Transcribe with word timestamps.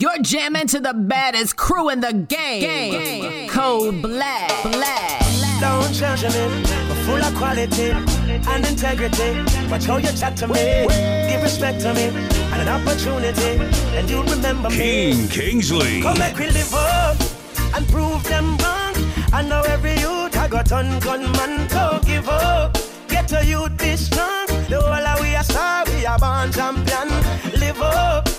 You're 0.00 0.22
jamming 0.22 0.68
to 0.68 0.80
the 0.80 0.94
baddest 0.94 1.56
crew 1.56 1.88
in 1.88 2.00
the 2.00 2.12
game. 2.12 3.48
Code 3.48 4.00
Black. 4.00 4.62
Black. 4.62 5.22
Don't 5.60 5.92
judge 5.92 6.22
me, 6.22 6.62
but 6.88 6.96
full 7.04 7.22
of 7.22 7.34
quality 7.34 7.90
and 7.90 8.66
integrity. 8.66 9.42
Watch 9.68 9.86
how 9.86 9.96
you 9.96 10.12
chat 10.12 10.36
to 10.38 10.48
me, 10.48 10.86
give 11.28 11.42
respect 11.42 11.80
to 11.82 11.92
me, 11.92 12.04
and 12.04 12.62
an 12.62 12.68
opportunity, 12.68 13.58
and 13.96 14.08
you'll 14.08 14.22
remember 14.24 14.70
me. 14.70 14.76
King. 14.76 15.28
Kingsley. 15.28 16.00
Come 16.00 16.18
make 16.18 16.38
we 16.38 16.46
live 16.46 16.72
up 16.72 17.16
and 17.74 17.86
prove 17.88 18.22
them 18.24 18.56
wrong. 18.58 18.94
I 19.32 19.42
know 19.42 19.62
every 19.62 19.98
youth 19.98 20.36
I 20.36 20.48
got 20.48 20.70
on 20.72 20.98
gunman, 21.00 21.66
don't 21.68 22.04
give 22.06 22.28
up. 22.28 22.78
Get 23.08 23.28
to 23.28 23.44
youth, 23.44 23.76
be 23.76 23.96
strong. 23.96 24.46
The 24.68 24.80
whole 24.80 24.92
of 24.92 25.20
we 25.20 25.34
are 25.34 25.44
star, 25.44 25.84
we 25.86 26.06
are 26.06 26.18
born 26.18 26.52
champion. 26.52 27.08
Live 27.60 27.82
up 27.82 28.29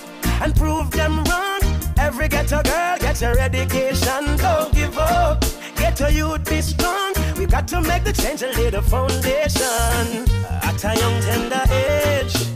and 0.42 0.56
prove 0.56 0.92
them 0.92 1.24
wrong. 1.26 1.62
Every 1.98 2.28
ghetto 2.28 2.62
girl 2.64 2.98
gets 2.98 3.22
your 3.22 3.38
education, 3.38 4.38
don't 4.38 4.74
give 4.74 4.98
up. 4.98 5.44
Get 5.76 5.96
to 5.98 6.12
youth, 6.12 6.44
be 6.50 6.62
strong. 6.62 7.14
We 7.38 7.46
got 7.46 7.68
to 7.70 7.82
make 7.82 8.04
the 8.04 8.14
change 8.14 8.42
and 8.42 8.56
lay 8.58 8.70
the 8.70 8.82
foundation. 8.82 10.26
At 10.64 10.84
a 10.84 11.00
young 11.00 11.22
tender 11.22 11.64
age, 11.72 12.52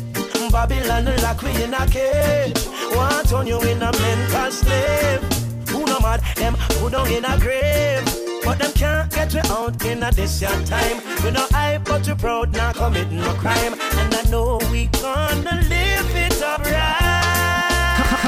Babylon 0.51 1.05
lock 1.21 1.41
we 1.41 1.51
in 1.63 1.73
a 1.73 1.85
cage. 1.87 2.65
Want 2.95 3.33
on 3.33 3.45
you 3.45 3.61
in 3.61 3.81
a 3.81 3.91
mental 3.91 4.51
slave. 4.51 5.21
Who 5.69 5.85
no 5.85 5.99
mad, 5.99 6.21
them 6.35 6.53
who 6.79 6.89
down 6.89 7.11
in 7.11 7.25
a 7.25 7.37
grave. 7.37 8.05
But 8.43 8.59
them 8.59 8.71
can't 8.73 9.11
get 9.11 9.33
you 9.33 9.41
out 9.51 9.83
in 9.85 10.01
a 10.01 10.11
this 10.11 10.41
your 10.41 10.51
time. 10.63 11.01
We 11.23 11.31
no 11.31 11.45
hype, 11.51 11.83
but 11.83 12.07
you 12.07 12.15
proud, 12.15 12.53
not 12.53 12.75
commit 12.75 13.11
no 13.11 13.33
crime. 13.33 13.73
And 13.73 14.13
I 14.15 14.23
know 14.29 14.59
we 14.71 14.85
gonna 14.87 15.61
live 15.67 16.15
it 16.15 16.24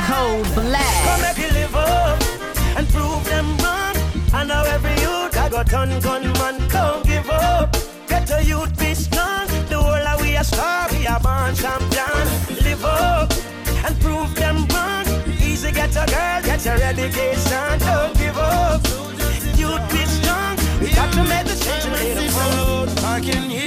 up 0.10 0.46
right. 0.46 0.56
Black. 0.56 1.04
Come 1.06 1.22
make 1.22 1.38
you 1.38 1.54
live 1.54 1.76
up 1.76 2.22
and 2.78 2.88
prove 2.90 3.24
them 3.26 3.48
wrong. 3.58 3.96
I 4.34 4.44
know 4.46 4.64
every 4.64 4.96
youth 5.02 5.38
I 5.38 5.50
got 5.50 5.68
ton 5.68 6.00
gunman, 6.02 6.68
don't 6.70 7.06
give 7.06 7.30
up. 7.30 7.76
Get 8.08 8.30
a 8.32 8.44
youth 8.44 8.78
be 8.80 8.94
strong. 8.94 9.48
The 9.70 9.78
whole 9.80 10.08
of 10.12 10.22
we 10.22 10.36
are 10.38 10.44
star, 10.44 10.88
we 10.92 11.08
are 11.08 11.20
born 11.20 11.56
champion. 11.56 12.28
Live 12.64 12.86
up 12.86 13.32
and 13.86 14.00
prove 14.00 14.34
them 14.36 14.66
wrong. 14.68 15.06
Easy 15.42 15.72
get 15.72 15.96
a 15.96 16.06
girl, 16.06 16.42
get 16.44 16.66
your 16.66 16.82
education, 16.82 17.80
don't 17.80 18.18
give 18.18 18.38
up. 18.38 18.82
Youth 19.56 19.86
be 19.92 20.06
strong. 20.06 20.58
We 20.82 20.94
got 20.94 21.12
to 21.14 21.24
make 21.24 21.46
the 21.46 21.56
change 21.64 21.86
and 21.86 21.96
lay 21.96 22.14
the 22.14 22.32
foundation. 22.32 23.06
I 23.06 23.20
can 23.20 23.50
hear 23.50 23.67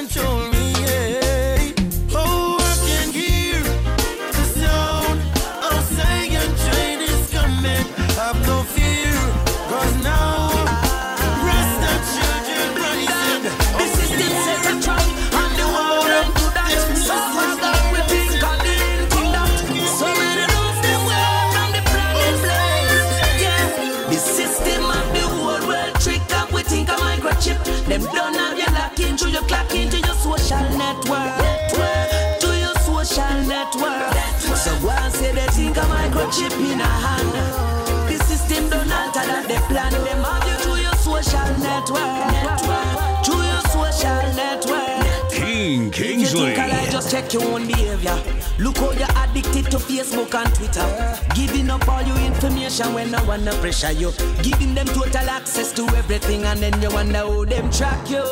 of 36.45 36.53
in 36.71 36.81
a 36.81 36.83
hand. 36.83 38.09
The 38.09 38.17
system 38.25 38.69
don't 38.69 38.91
alter 38.91 39.25
that 39.25 39.45
they 39.47 39.57
plan. 39.69 39.91
Them 39.91 40.23
have 40.23 40.45
you 40.47 40.57
to 40.65 40.81
your 40.81 40.95
social 40.95 41.47
network. 41.59 43.23
To 43.27 43.33
your 43.33 43.61
social 43.71 44.21
network. 44.35 45.31
King 45.31 45.87
If 45.87 45.99
you 45.99 46.05
Kingsley. 46.05 46.41
think 46.53 46.59
I 46.59 46.67
like, 46.67 46.91
just 46.91 47.11
check 47.11 47.31
your 47.33 47.43
own 47.45 47.67
behavior. 47.67 48.17
Look 48.59 48.77
how 48.77 48.91
you're 48.91 49.07
addicted 49.23 49.71
to 49.71 49.77
Facebook 49.77 50.33
and 50.35 50.53
Twitter. 50.55 50.87
Giving 51.35 51.69
up 51.69 51.87
all 51.87 52.01
your 52.03 52.17
information 52.19 52.93
when 52.93 53.11
no 53.11 53.19
one 53.25 53.43
no 53.45 53.51
pressure 53.61 53.91
you. 53.91 54.11
Giving 54.43 54.75
them 54.75 54.87
total 54.87 55.29
access 55.29 55.71
to 55.73 55.83
everything 55.95 56.43
and 56.43 56.59
then 56.59 56.79
you 56.81 56.89
wonder 56.91 57.19
how 57.19 57.45
them 57.45 57.71
track 57.71 58.09
you. 58.09 58.23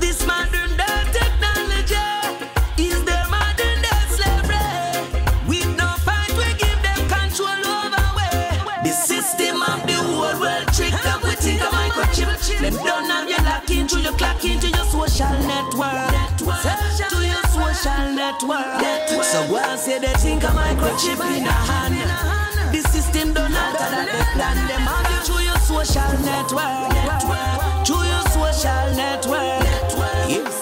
This 0.00 0.26
modern 0.26 0.67
Them 12.68 12.84
don't 12.84 13.08
have 13.08 13.30
you 13.30 13.36
lock 13.46 13.70
into 13.70 13.98
your 13.98 14.12
clock 14.12 14.44
into 14.44 14.68
your 14.68 14.84
social 14.84 15.30
network. 15.48 16.36
To 16.36 16.44
your 17.24 17.42
social 17.48 18.12
network. 18.12 19.08
So 19.24 19.48
go 19.48 19.56
and 19.56 20.04
they 20.04 20.12
think 20.20 20.44
of 20.44 20.50
microchip 20.50 21.18
in 21.34 21.46
a 21.46 21.50
hand. 21.50 21.96
The 22.74 22.86
system 22.90 23.32
don't 23.32 23.54
alter 23.54 23.88
that 23.88 24.08
they 24.12 24.24
plan 24.36 24.56
them 24.68 24.84
have 24.84 25.08
you 25.08 25.20
to 25.32 25.36
your 25.48 25.58
social 25.64 26.12
network. 26.28 26.92
To 27.86 27.96
your 28.04 28.24
social 28.36 28.86
network. 29.00 29.64
Yes. 30.28 30.56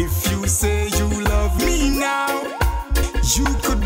If 0.00 0.32
you 0.32 0.48
say 0.48 0.88
you 0.88 1.08
love 1.22 1.56
me 1.64 2.00
now, 2.00 2.42
you 3.36 3.46
could 3.62 3.85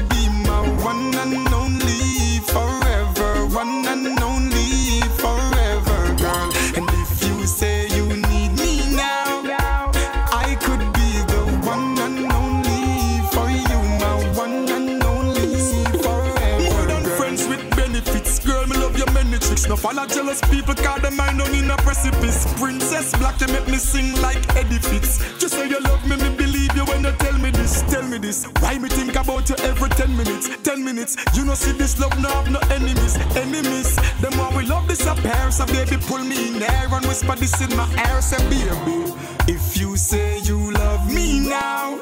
jealous 20.31 20.51
people, 20.51 20.75
cause 20.75 21.03
the 21.03 21.11
mind 21.11 21.41
on 21.41 21.55
in 21.55 21.71
a 21.71 21.77
precipice. 21.79 22.47
Princess 22.59 23.13
Black, 23.19 23.41
you 23.41 23.49
make 23.49 23.67
me 23.67 23.77
sing 23.77 24.15
like 24.23 24.39
Eddie 24.57 24.79
Fitz. 24.79 25.19
Just 25.39 25.55
say 25.55 25.69
you 25.69 25.81
love 25.81 26.07
me, 26.07 26.17
me 26.17 26.31
believe 26.37 26.75
you 26.77 26.85
when 26.85 27.05
you 27.05 27.13
tell 27.19 27.37
me 27.39 27.51
this. 27.51 27.83
Tell 27.91 28.03
me 28.03 28.19
this. 28.19 28.47
Why 28.61 28.79
me 28.79 28.89
think 28.89 29.17
about 29.17 29.49
you 29.49 29.57
every 29.65 29.89
10 29.91 30.17
minutes? 30.17 30.49
10 30.63 30.85
minutes. 30.85 31.17
You 31.35 31.45
know, 31.45 31.55
see 31.55 31.73
this 31.73 31.99
love, 31.99 32.17
no 32.21 32.29
have 32.29 32.51
no 32.51 32.61
enemies. 32.71 33.17
Enemies. 33.37 33.97
Them 34.21 34.39
why 34.39 34.53
we 34.57 34.67
love 34.67 34.87
disappear. 34.89 35.51
So 35.51 35.67
baby, 35.67 35.97
pull 35.97 36.23
me 36.25 36.49
in 36.49 36.59
there 36.59 36.89
and 36.91 37.07
whisper 37.07 37.35
this 37.37 37.61
in 37.61 37.77
my 37.77 37.89
ear. 38.07 38.21
Say, 38.23 38.39
baby, 38.49 39.13
if 39.49 39.77
you 39.77 39.97
say 39.97 40.39
you 40.41 40.73
love 40.73 41.13
me 41.13 41.41
now, 41.41 41.99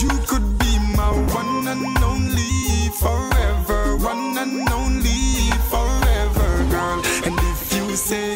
you 0.00 0.10
could 0.28 0.58
be 0.58 0.78
my 0.96 1.12
one 1.34 1.68
and 1.68 1.98
only 2.02 2.88
forever. 3.00 3.96
One 3.96 4.38
and 4.38 4.68
only 4.70 4.83
say 7.96 8.33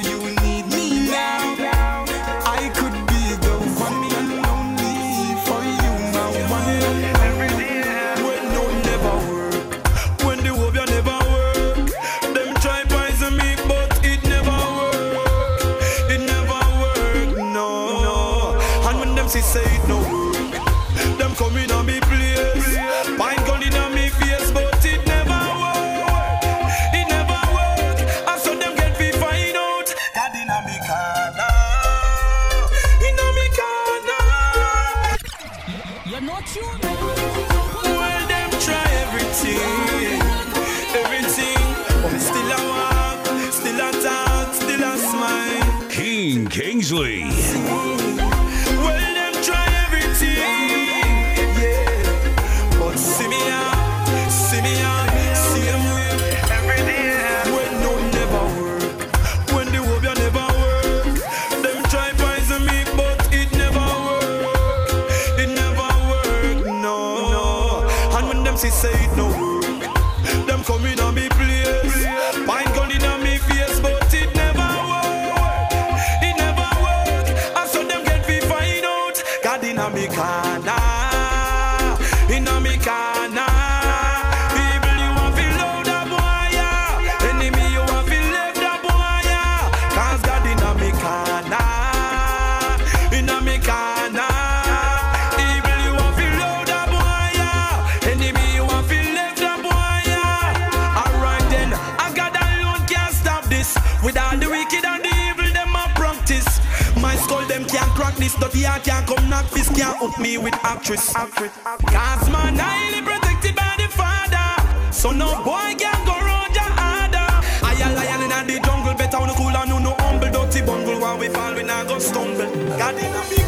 Daddy, 122.88 123.06
no 123.12 123.22
big 123.28 123.47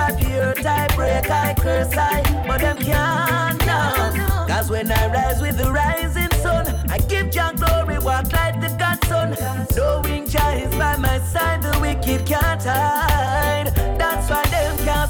I 0.00 0.12
pure 0.12 0.54
I 0.66 0.86
break, 0.96 1.30
I 1.30 1.54
curse, 1.54 1.92
I, 1.92 2.22
but 2.46 2.60
them 2.60 2.78
can't 2.78 3.66
now. 3.66 4.46
Cause 4.46 4.70
when 4.70 4.90
I 4.90 5.06
rise 5.08 5.40
with 5.42 5.58
the 5.58 5.70
rising 5.70 6.30
sun, 6.42 6.66
I 6.88 6.98
give 6.98 7.30
Jah 7.30 7.52
glory, 7.54 7.98
walk 7.98 8.32
like 8.32 8.60
the 8.60 8.70
godson. 8.78 9.36
Knowing 9.76 10.26
Jah 10.26 10.52
is 10.54 10.74
by 10.76 10.96
my 10.96 11.18
side, 11.18 11.62
the 11.62 11.78
wicked 11.80 12.26
can't 12.26 12.62
hide. 12.62 13.74
That's 13.98 14.30
why 14.30 14.49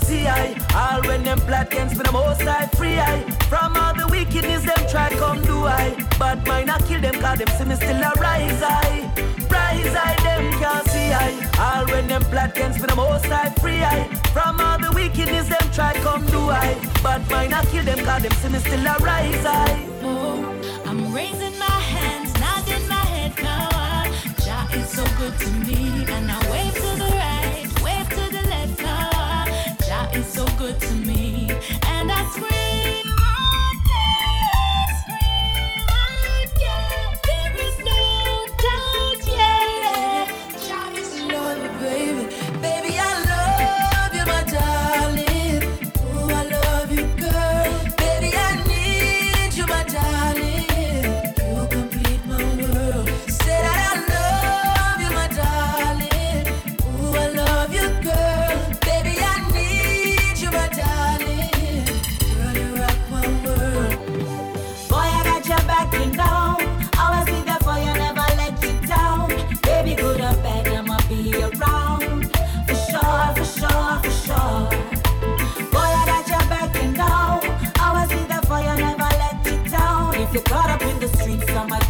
see 0.04 0.26
I. 0.26 0.54
All 0.74 1.02
when 1.02 1.22
them 1.22 1.38
plot 1.40 1.66
against 1.72 1.96
me, 1.96 2.02
the 2.04 2.12
most 2.12 2.42
I 2.42 2.66
free 2.66 2.98
I. 2.98 3.20
From 3.48 3.76
all 3.76 3.94
the 3.94 4.06
wickedness 4.08 4.64
them 4.64 4.82
try 4.88 5.08
come 5.10 5.42
do 5.42 5.64
I. 5.66 5.96
But 6.18 6.46
mine 6.46 6.70
I 6.70 6.78
kill 6.86 7.00
them 7.00 7.14
cause 7.20 7.38
them 7.38 7.48
see 7.56 7.64
me 7.64 7.74
still 7.76 8.02
a 8.02 8.12
rise 8.20 8.62
I. 8.62 9.10
Rise 9.50 9.94
I 10.08 10.12
them 10.22 10.44
can't 10.60 10.86
see 10.88 11.12
I. 11.12 11.30
All 11.58 11.86
when 11.86 12.06
them 12.08 12.22
plot 12.22 12.50
against 12.56 12.80
me, 12.80 12.86
the 12.86 12.96
most 12.96 13.26
I 13.26 13.50
free 13.60 13.82
I. 13.82 14.04
From 14.34 14.60
all 14.60 14.78
the 14.78 14.92
wickedness 14.92 15.48
them 15.48 15.66
try 15.72 15.92
come 15.94 16.24
do 16.26 16.40
I. 16.50 16.76
But 17.02 17.28
mine 17.30 17.52
I 17.52 17.64
kill 17.66 17.84
them 17.84 17.98
cause 18.04 18.22
them 18.22 18.32
see 18.32 18.48
me 18.48 18.58
still 18.58 18.86
a 18.86 18.96
rise 18.98 19.44
I. 19.44 19.88
Oh, 20.02 20.44
I'm 20.86 21.12
raising 21.14 21.56
my 21.58 21.78
hands, 21.94 22.32
nodding 22.40 22.86
my 22.88 23.04
head 23.14 23.32
now. 23.42 23.68
Uh, 23.72 24.04
Jah 24.44 24.68
is 24.78 24.88
so 24.88 25.04
good 25.18 25.36
to 25.38 25.50
me 25.66 26.04
and 26.08 26.30
I 26.30 26.50
wait. 26.50 26.69
is 30.14 30.26
so 30.26 30.44
good 30.58 30.80
to 30.80 30.94
me, 30.94 31.48
and 31.86 32.10
I 32.10 32.30
swear. 32.36 32.59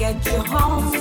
get 0.01 0.25
you 0.25 0.41
home. 0.53 0.93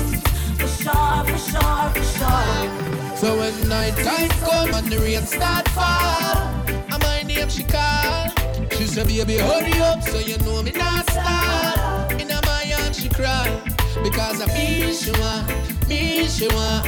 For 0.59 0.67
sure, 0.67 1.23
for 1.29 1.39
sure, 1.49 1.85
for 1.95 2.05
sure. 2.17 3.15
So 3.15 3.37
when 3.39 3.55
night 3.69 3.95
time 3.95 4.29
come 4.43 4.73
and 4.73 4.87
the 4.91 4.99
rain 4.99 5.25
start 5.25 5.67
fall, 5.69 6.37
and 6.67 7.01
my 7.01 7.23
name 7.23 7.47
she 7.47 7.63
call. 7.63 8.27
She 8.75 8.85
say 8.87 9.05
baby, 9.05 9.37
hurry 9.37 9.73
up 9.89 10.03
so 10.03 10.19
you 10.19 10.37
know 10.39 10.61
me 10.61 10.71
not 10.71 11.09
stall. 11.09 12.11
In 12.19 12.27
my 12.27 12.63
hand 12.71 12.93
she 12.93 13.07
cry, 13.07 13.47
because 14.03 14.41
of 14.41 14.49
me 14.49 14.91
she 14.91 15.11
want, 15.11 15.47
me 15.87 16.27
she 16.27 16.47
want. 16.47 16.85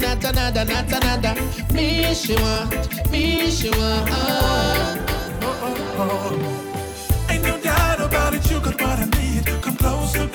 Not 0.00 0.24
another, 0.24 0.64
not 0.64 0.90
another. 0.98 1.34
Me 1.74 2.14
she 2.14 2.34
want, 2.36 3.10
me 3.12 3.50
she 3.50 3.68
want. 3.68 4.08
Oh, 4.10 5.06
oh, 5.42 5.98
oh. 5.98 7.26
Ain't 7.30 7.42
no 7.42 7.60
doubt 7.60 8.00
about 8.00 8.32
it, 8.34 8.50
you 8.50 8.60
got 8.60 8.80
what 8.80 8.98
I 8.98 9.04
need. 9.04 9.44
Come 9.62 9.76
closer. 9.76 10.29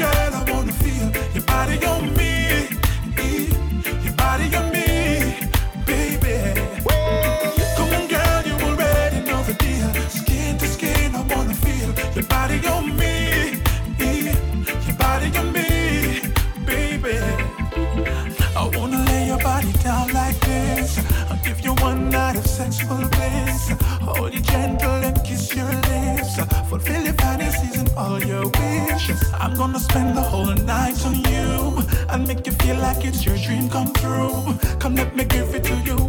Feel 32.66 32.78
like 32.78 33.06
it's 33.06 33.24
your 33.24 33.38
dream 33.38 33.70
come 33.70 33.94
true. 33.94 34.58
Come, 34.80 34.96
let 34.96 35.16
me 35.16 35.24
give 35.26 35.54
it 35.54 35.64
to 35.66 35.76
you. 35.86 36.05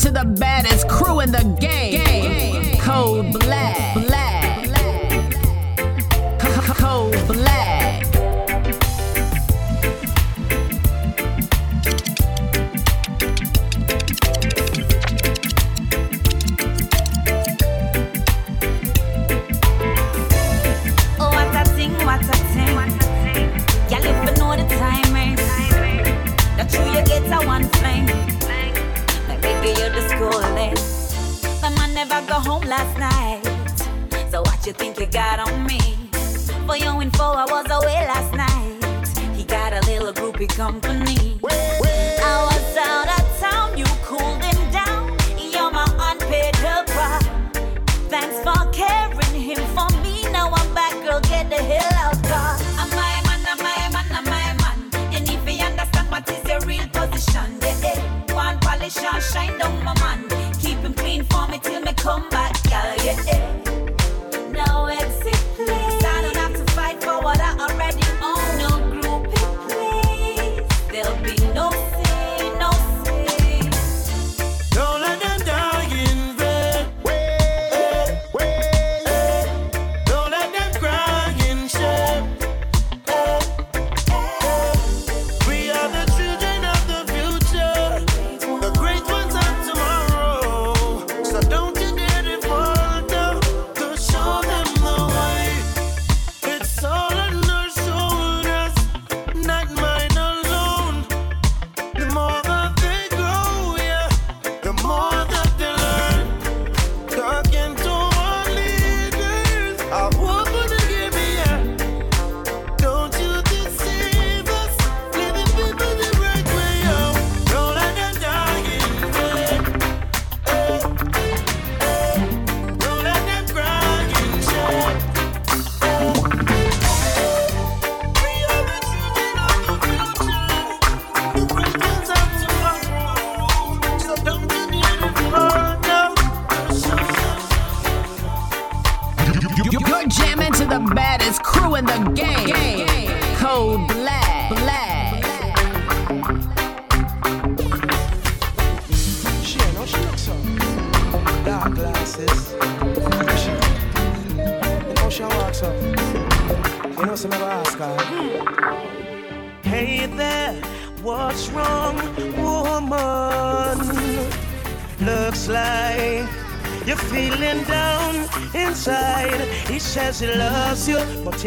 To 0.00 0.10
the 0.10 0.24
baddest 0.24 0.88
crew 0.88 1.20
in 1.20 1.30
the 1.30 1.44
game. 1.60 1.79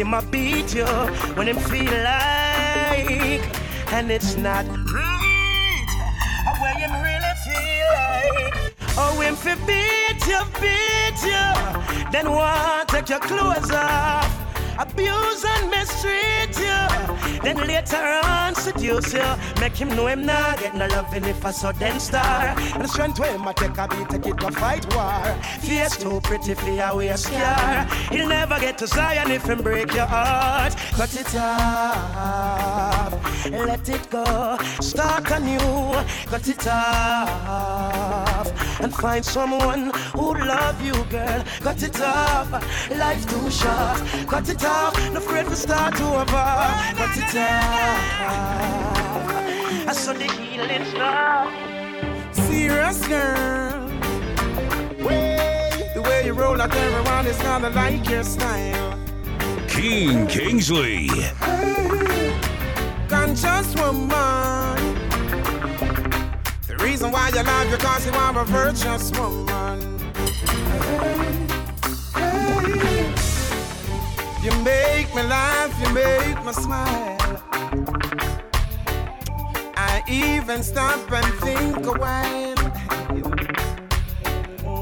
But 0.02 0.24
he 0.24 0.30
beat 0.30 0.74
you 0.74 0.86
when 1.36 1.46
him 1.46 1.56
feel 1.56 1.84
like, 1.84 3.44
and 3.92 4.10
it's 4.10 4.36
not 4.36 4.66
right. 4.66 5.86
Where 6.60 6.78
you 6.80 6.88
really 7.02 7.34
feel 7.44 7.88
like, 7.92 8.74
oh, 8.98 9.20
him 9.20 9.36
fi 9.36 9.54
beat 9.66 10.26
you, 10.26 10.40
beat 10.60 11.22
you, 11.22 12.10
then 12.10 12.30
want 12.30 12.88
take 12.88 13.08
your 13.08 13.20
clothes 13.20 13.70
off. 13.70 14.30
Abuse 14.78 15.44
and 15.44 15.70
mistreat 15.70 16.23
then 17.44 17.56
later 17.58 18.20
on 18.24 18.54
seduce 18.54 19.12
you. 19.12 19.36
Make 19.60 19.76
him 19.76 19.88
know 19.90 20.06
him 20.06 20.24
not 20.24 20.58
get 20.60 20.74
no 20.74 20.86
loving 20.86 21.24
if 21.24 21.44
I 21.44 21.50
saw 21.50 21.72
then 21.72 22.00
star. 22.00 22.54
And 22.74 22.82
the 22.82 22.88
strength 22.88 23.18
where 23.18 23.36
a 23.36 23.54
take 23.54 23.76
a 23.76 23.88
beat, 23.88 24.08
take 24.08 24.26
it 24.26 24.38
to 24.38 24.50
fight 24.50 24.84
war. 24.94 25.22
Face 25.60 25.96
too 25.96 26.20
pretty 26.22 26.54
for 26.54 26.70
your 26.70 26.96
way 26.96 27.14
scar. 27.16 27.84
He'll 28.10 28.28
never 28.28 28.58
get 28.58 28.78
to 28.78 28.86
Zion 28.86 29.30
if 29.30 29.44
him 29.44 29.62
break 29.62 29.92
your 29.94 30.06
heart. 30.06 30.74
Cut 30.92 31.14
it 31.14 31.34
off, 31.36 33.12
let 33.50 33.88
it 33.88 34.10
go. 34.10 34.56
Start 34.80 35.30
anew, 35.30 35.58
cut 36.26 36.48
it 36.48 36.66
off, 36.66 38.23
and 38.80 38.94
find 38.94 39.24
someone 39.24 39.90
who 40.12 40.34
love 40.34 40.80
you, 40.84 40.94
girl. 41.04 41.42
Cut 41.60 41.82
it 41.82 42.00
off, 42.00 42.50
life 42.90 43.26
too 43.28 43.50
short. 43.50 43.98
Cut 44.28 44.48
it 44.48 44.64
off, 44.64 44.94
no 45.12 45.18
afraid 45.18 45.46
to 45.46 45.56
start 45.56 45.96
to 45.96 46.04
over. 46.04 46.46
Cut 47.00 47.16
it 47.16 47.36
off. 47.36 48.34
I 49.88 49.92
saw 49.92 50.12
the 50.12 50.24
healing 50.24 50.84
start. 50.86 51.52
Serious 52.32 53.06
girl. 53.06 53.88
Way, 55.06 55.90
the 55.94 56.02
way 56.02 56.26
you 56.26 56.32
roll 56.32 56.60
out 56.60 56.74
everyone 56.74 57.26
is 57.26 57.38
kinda 57.38 57.70
like 57.70 58.08
your 58.08 58.24
style. 58.24 58.98
King 59.68 60.26
Kingsley. 60.26 61.10
Conscious 63.08 63.74
woman. 63.74 64.73
Reason 66.84 67.10
why 67.10 67.30
you 67.30 67.42
love 67.42 67.70
you 67.70 67.78
cause 67.78 68.04
you 68.04 68.12
are 68.12 68.38
a 68.38 68.44
virtuous 68.44 69.10
woman. 69.12 69.80
You 74.42 74.50
make 74.62 75.08
me 75.14 75.22
laugh, 75.22 75.72
you 75.80 75.94
make 75.94 76.44
me 76.44 76.52
smile. 76.52 77.42
I 79.78 80.02
even 80.06 80.62
stop 80.62 81.10
and 81.10 81.34
think 81.40 81.86
a 81.86 81.92
while. 81.92 82.54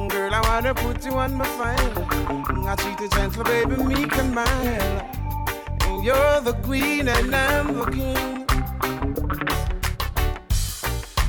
Girl, 0.08 0.34
I 0.34 0.40
wanna 0.48 0.74
put 0.74 1.04
you 1.04 1.12
on 1.12 1.36
my 1.36 1.46
file. 1.56 2.66
I 2.66 2.74
treat 2.74 2.98
you 2.98 3.10
gentle, 3.10 3.44
baby, 3.44 3.76
meek 3.76 4.12
and 4.16 4.34
mild. 4.34 5.02
And 5.86 6.04
you're 6.04 6.40
the 6.40 6.54
queen 6.64 7.06
and 7.06 7.32
I'm 7.32 7.78
the 7.78 7.86
king. 7.92 8.41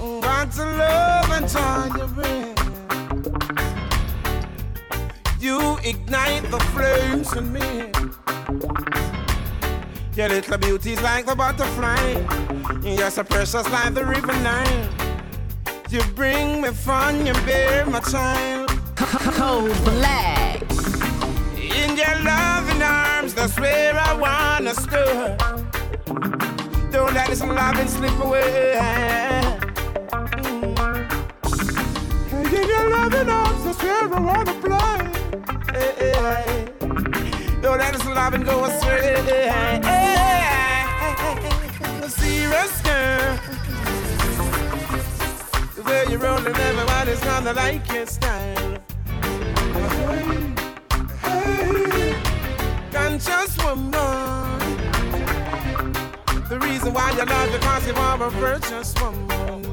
Want 0.04 0.52
to 0.54 0.66
love 0.66 1.32
and 1.32 1.48
joy 1.48 1.88
you 1.98 2.08
bring. 2.08 2.56
You 5.40 5.78
ignite 5.82 6.44
the 6.52 6.60
flames 6.74 7.32
in 7.32 7.54
me. 7.54 7.90
Your 10.14 10.28
little 10.28 10.58
beauty's 10.58 11.02
like 11.02 11.26
the 11.26 11.36
butterfly. 11.36 12.20
You're 12.84 13.10
so 13.12 13.24
precious 13.24 13.66
like 13.70 13.94
the 13.94 14.04
river 14.04 14.34
Nile. 14.44 14.90
You 15.90 16.04
bring 16.16 16.60
me 16.60 16.72
fun, 16.72 17.26
you 17.26 17.32
bear 17.46 17.86
my 17.86 18.02
child. 18.02 18.72
Code 18.98 19.72
Black. 19.86 20.62
In 21.56 21.96
your 21.96 22.16
loving 22.24 22.82
arms, 22.82 23.34
that's 23.34 23.58
where 23.58 23.98
I 23.98 24.14
wanna 24.16 24.74
stir. 24.76 25.38
Don't 26.92 27.14
let 27.14 27.30
this 27.30 27.42
loving 27.42 27.88
slip 27.88 28.20
away. 28.22 29.63
Loving 32.90 33.30
arms, 33.30 33.64
that's 33.66 33.84
where 33.84 34.04
I 34.04 34.20
wanna 34.20 34.54
play. 34.64 35.00
Hey, 35.74 35.94
hey, 35.98 36.14
hey. 36.14 36.74
Don't 37.62 37.80
this 37.80 38.06
loving 38.06 38.44
go 38.44 38.66
astray. 38.66 39.22
Hey, 39.24 39.80
Serious 42.10 42.82
girl. 42.82 43.40
The 45.76 45.84
way 45.84 46.06
you 46.10 46.18
roll 46.18 46.38
and 46.38 46.48
everybody's 46.58 47.20
gonna 47.22 47.54
like 47.54 47.92
your 47.94 48.06
style. 48.06 48.78
Conscious 52.92 53.58
woman. 53.64 54.60
The 56.50 56.60
reason 56.60 56.94
why 56.94 57.12
you 57.12 57.26
love 57.26 57.52
you 57.52 57.60
cause 57.60 57.88
you 57.88 57.94
are 57.96 58.24
a 58.24 58.30
virtuous 58.30 58.94
woman. 59.02 59.64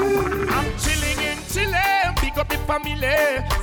I'm 0.00 0.78
chilling 0.78 1.18
in 1.18 1.38
Chile, 1.52 1.87
big 2.38 2.44
up 2.44 2.48
the 2.48 2.58
family. 2.72 2.98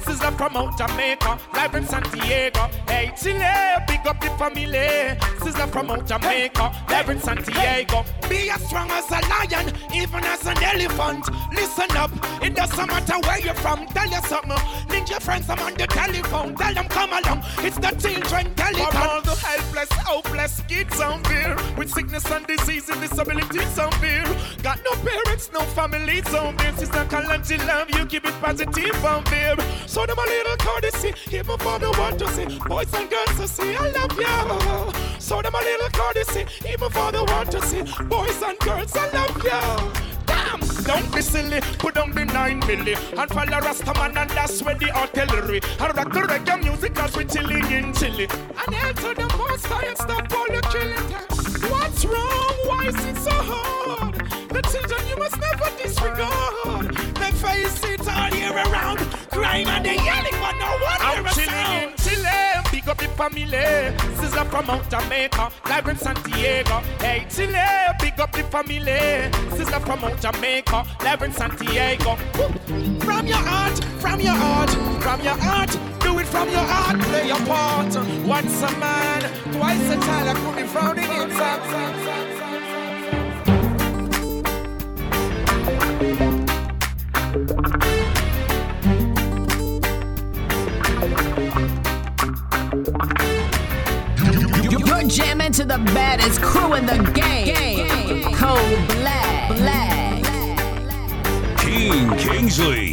Sizzler 0.04 0.38
from 0.38 0.58
out 0.58 0.78
Jamaica, 0.78 1.40
live 1.54 1.76
in 1.76 1.86
Santiago. 1.86 2.70
Hey 2.88 3.14
Chile, 3.18 3.86
big 3.88 4.06
up 4.06 4.20
the 4.20 4.30
family. 4.38 5.18
Sizzler 5.40 5.70
from 5.70 5.92
out 5.92 6.06
Jamaica, 6.06 6.86
live 6.90 7.10
in 7.10 7.20
San 7.22 7.44
Santiago. 7.44 8.04
Be 8.30 8.50
as 8.50 8.66
strong 8.66 8.90
as 8.92 9.10
a 9.12 9.20
lion, 9.30 9.74
even 9.94 10.24
as 10.24 10.46
an 10.46 10.62
elephant. 10.62 11.26
Listen 11.54 11.96
up, 11.96 12.12
it 12.44 12.56
doesn't 12.56 12.88
matter 12.88 13.20
where 13.28 13.40
you're 13.40 13.54
from. 13.56 13.86
Tell 13.88 14.10
you 14.10 14.22
something. 14.28 14.58
Link 14.90 15.10
your 15.10 15.20
friends, 15.20 15.50
I'm 15.50 15.60
on 15.60 15.74
the 15.76 15.88
telephone. 15.88 16.56
Tell 16.56 16.74
them 16.74 16.88
come 16.90 17.12
along. 17.12 17.44
It's 17.60 17.78
the 17.78 17.92
children 17.92 18.54
telecom. 18.56 18.92
For 18.92 19.08
all 19.08 19.22
the 19.22 19.36
helpless, 19.36 19.92
hopeless 19.92 20.62
kids 20.68 21.00
out 21.00 21.24
there 21.26 21.56
with 21.78 21.90
sickness 21.92 22.30
and 22.32 22.46
disease 22.46 22.90
and 22.90 23.00
disabilities 23.00 23.80
out 23.80 23.96
there. 24.02 24.26
Got 24.62 24.80
no 24.84 24.92
parents, 25.02 25.50
no 25.54 25.62
family, 25.62 26.22
families 26.22 26.34
out 26.34 26.58
there. 26.58 26.78
Sister 26.78 27.06
Kalanji 27.06 27.58
love 27.68 27.90
you, 27.92 28.06
keep 28.06 28.26
it 28.26 28.34
positive 28.42 28.65
out 29.06 29.26
there. 29.26 29.56
So 29.88 30.06
them 30.06 30.18
a 30.18 30.22
little 30.22 30.58
courtesy, 30.58 31.14
even 31.32 31.58
for 31.58 31.80
the 31.80 31.92
one 31.98 32.18
to 32.18 32.28
see. 32.30 32.60
Boys 32.68 32.94
and 32.94 33.10
girls 33.10 33.38
to 33.38 33.48
see, 33.48 33.76
I 33.76 33.90
love 33.90 34.18
you. 34.18 35.20
So 35.20 35.42
them 35.42 35.56
a 35.56 35.60
little 35.60 35.90
courtesy, 35.90 36.46
even 36.68 36.90
for 36.90 37.12
the 37.12 37.24
one 37.24 37.48
to 37.48 37.62
see. 37.62 37.84
Boys 38.06 38.42
and 38.42 38.58
girls, 38.60 38.96
I 38.96 39.10
love 39.12 39.44
you. 39.44 40.06
Damn, 40.26 40.60
don't 40.84 41.14
be 41.14 41.22
silly, 41.22 41.62
put 41.78 41.96
down 41.96 42.12
the 42.12 42.26
nine 42.26 42.62
milli 42.62 42.96
and 43.18 43.30
follow 43.32 43.62
Rastaman 43.62 44.18
and 44.18 44.30
that's 44.32 44.62
where 44.64 44.76
the 44.76 44.92
artillery. 44.96 45.62
And 45.80 45.96
rock 45.96 46.12
the 46.12 46.22
reggae 46.22 46.64
music 46.64 46.98
as 47.00 47.16
we 47.16 47.26
chilling 47.26 47.72
in 47.72 47.94
Chile. 47.94 48.28
And 48.66 48.76
hail 48.76 48.94
to 48.94 49.14
the 49.22 49.38
most 49.38 49.66
high 49.68 49.86
and 49.86 49.98
stop 49.98 50.32
all 50.34 50.48
the 50.48 50.62
killing. 50.72 51.72
What's 51.72 52.06
wrong? 52.06 52.56
Why 52.66 52.86
is 52.88 53.06
it 53.06 53.18
so 53.18 53.32
hard? 53.32 54.15
The 54.56 54.62
children 54.72 55.06
you 55.10 55.18
must 55.18 55.38
never 55.38 55.70
disregard. 55.84 56.96
They 57.20 57.32
face 57.44 57.84
it 57.84 58.08
all 58.08 58.30
year 58.30 58.54
around, 58.54 59.00
crying 59.30 59.68
and 59.68 59.84
they 59.84 59.96
yelling, 59.96 60.32
but 60.32 60.56
no 60.56 60.72
one 60.80 61.02
I'm 61.02 61.26
chilling 61.36 61.50
sound. 61.50 61.92
in 61.92 61.98
Chile, 61.98 62.64
big 62.72 62.88
up 62.88 62.98
the 62.98 63.10
family. 63.20 63.48
Sizzler 64.16 64.50
from 64.50 64.70
out 64.70 64.90
Jamaica, 64.90 65.52
live 65.68 65.88
in 65.90 65.98
Santiago. 65.98 66.80
Hey 67.00 67.28
Chile, 67.30 67.68
big 68.00 68.18
up 68.18 68.32
the 68.32 68.44
family. 68.44 68.80
Sizzler 69.58 69.82
from 69.86 70.06
out 70.06 70.22
Jamaica, 70.22 70.86
live 71.04 71.22
in 71.24 71.34
Santiago. 71.34 72.16
Woo. 72.38 73.00
From 73.02 73.28
your 73.28 73.44
heart, 73.44 73.84
from 74.00 74.22
your 74.22 74.36
heart, 74.36 74.70
from 75.04 75.22
your 75.22 75.38
heart. 75.38 75.78
Do 76.00 76.18
it 76.20 76.28
from 76.28 76.48
your 76.50 76.64
heart, 76.64 76.98
play 77.02 77.28
your 77.28 77.46
part. 77.46 77.94
Once 78.24 78.62
a 78.62 78.72
man, 78.80 79.22
twice 79.52 79.90
a 79.90 80.00
child, 80.00 80.30
I 80.30 80.34
could 80.34 80.56
be 80.56 80.64
frowning 80.64 81.12
inside. 81.12 82.25
To 95.56 95.64
the 95.64 95.78
baddest 95.78 96.42
crew 96.42 96.74
in 96.74 96.86
the 96.86 96.98
game. 97.14 98.24
Code 98.34 98.88
Black, 98.90 99.56
black. 99.56 100.24
King 101.58 102.10
Kingsley. 102.18 102.92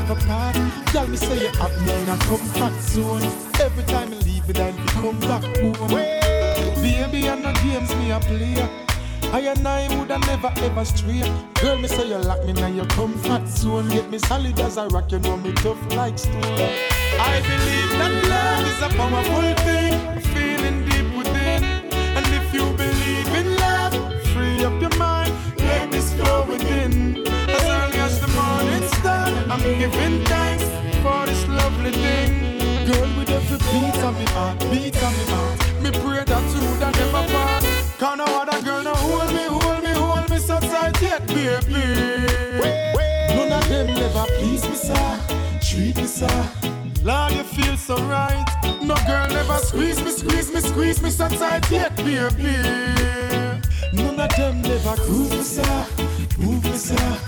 Never 0.00 0.20
part. 0.26 0.54
Tell 0.92 1.06
me 1.06 1.16
say 1.16 1.40
you 1.40 1.48
have 1.58 1.74
me 1.82 1.92
in 2.02 2.08
a 2.08 2.16
comfort 2.18 2.74
zone. 2.80 3.22
Every 3.60 3.84
time 3.84 4.12
you 4.12 4.20
leave 4.20 4.48
it, 4.48 4.58
I 4.58 4.72
come 5.00 5.18
back 5.20 5.42
home. 5.58 5.90
Baby, 6.82 7.28
I 7.28 7.34
no 7.38 7.52
games 7.62 7.94
me 7.96 8.10
a 8.10 8.20
play. 8.20 8.56
I 9.30 9.40
and 9.40 9.66
I 9.66 9.88
woulda 9.94 10.18
never 10.20 10.52
ever 10.56 10.84
stray. 10.84 11.22
Girl, 11.60 11.76
me 11.78 11.88
say 11.88 12.08
you 12.08 12.16
lock 12.16 12.44
me 12.44 12.50
in 12.62 12.76
your 12.76 12.86
comfort 12.86 13.46
zone. 13.46 13.88
Get 13.88 14.10
me 14.10 14.18
solid 14.18 14.58
as 14.60 14.76
a 14.76 14.86
rock, 14.88 15.10
you 15.12 15.18
know 15.18 15.36
me 15.36 15.52
tough 15.54 15.82
like 15.94 16.18
stone. 16.18 16.44
I 17.20 17.40
believe 17.50 17.90
that 18.00 18.14
love 18.32 18.66
is 18.70 18.80
a 18.82 18.87
baby. 41.44 41.84
None 43.34 43.52
of 43.52 43.68
them 43.68 43.86
never 43.86 44.24
please 44.38 44.64
me, 44.68 44.74
sir. 44.74 45.20
Treat 45.60 45.96
me, 45.96 46.06
sir. 46.06 46.50
Lord, 47.02 47.32
you 47.32 47.44
feel 47.44 47.76
so 47.76 47.96
right. 48.04 48.44
No 48.82 48.94
girl 49.06 49.28
never 49.28 49.58
squeeze 49.58 50.02
me, 50.02 50.10
squeeze 50.10 50.52
me, 50.52 50.60
squeeze 50.60 51.02
me 51.02 51.10
so 51.10 51.28
tight 51.28 51.70
yet, 51.70 51.94
baby. 51.96 52.56
None 53.92 54.20
of 54.20 54.30
them 54.36 54.62
never 54.62 54.96
groove 55.04 55.30
me, 55.30 55.42
sir. 55.42 55.86
Move 56.38 56.64
me, 56.64 56.76
sir. 56.76 57.18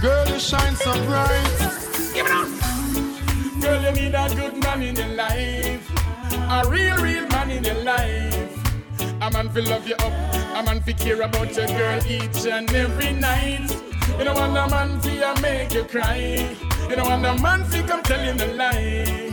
Girl, 0.00 0.28
you 0.28 0.38
shine 0.38 0.76
so 0.76 0.92
bright. 1.06 1.58
Give 2.14 2.26
it 2.26 2.32
up. 2.32 2.48
Girl, 3.60 3.82
you 3.82 3.92
need 3.92 4.14
a 4.14 4.28
good 4.34 4.56
man 4.62 4.82
in 4.82 4.96
your 4.96 5.08
life. 5.08 5.90
A 6.48 6.68
real, 6.68 6.96
real 6.98 7.26
man 7.28 7.50
in 7.50 7.64
your 7.64 7.82
life. 7.82 8.45
A 9.26 9.30
man 9.32 9.48
fi 9.48 9.58
love 9.58 9.88
you 9.88 9.96
up. 9.96 10.12
A 10.54 10.62
man 10.62 10.80
fi 10.80 10.92
care 10.92 11.20
about 11.22 11.56
your 11.56 11.66
girl 11.66 12.00
each 12.06 12.46
and 12.46 12.72
every 12.72 13.12
night. 13.12 13.68
You 14.16 14.24
don't 14.24 14.36
want 14.36 14.56
a 14.56 14.70
man 14.70 15.00
fi 15.00 15.18
a 15.18 15.40
make 15.40 15.74
you 15.74 15.82
cry. 15.82 16.56
You 16.88 16.94
don't 16.94 17.08
want 17.08 17.26
a 17.26 17.42
man 17.42 17.64
fi 17.64 17.82
come 17.82 18.04
tell 18.04 18.24
you 18.24 18.34
the 18.34 18.54
lie. 18.54 19.32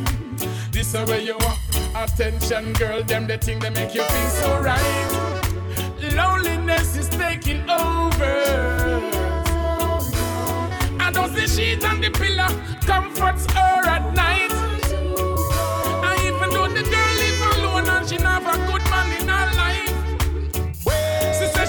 This 0.71 0.95
is 0.95 1.07
where 1.07 1.19
you 1.19 1.37
want 1.37 1.59
attention, 1.95 2.73
girl. 2.73 3.03
Them 3.03 3.27
the 3.27 3.37
thing 3.37 3.59
that 3.59 3.75
make 3.75 3.93
you 3.93 4.01
feel 4.01 4.29
so 4.29 4.59
right. 4.61 5.09
Loneliness 6.15 6.97
is 6.97 7.09
taking 7.09 7.69
over. 7.69 8.33
And 11.01 11.15
those 11.15 11.33
the 11.33 11.47
sheet 11.47 11.83
and 11.83 12.03
the 12.03 12.09
pillow 12.09 12.49
comforts 12.87 13.45
her 13.53 13.87
at 13.87 14.11
night. 14.15 14.52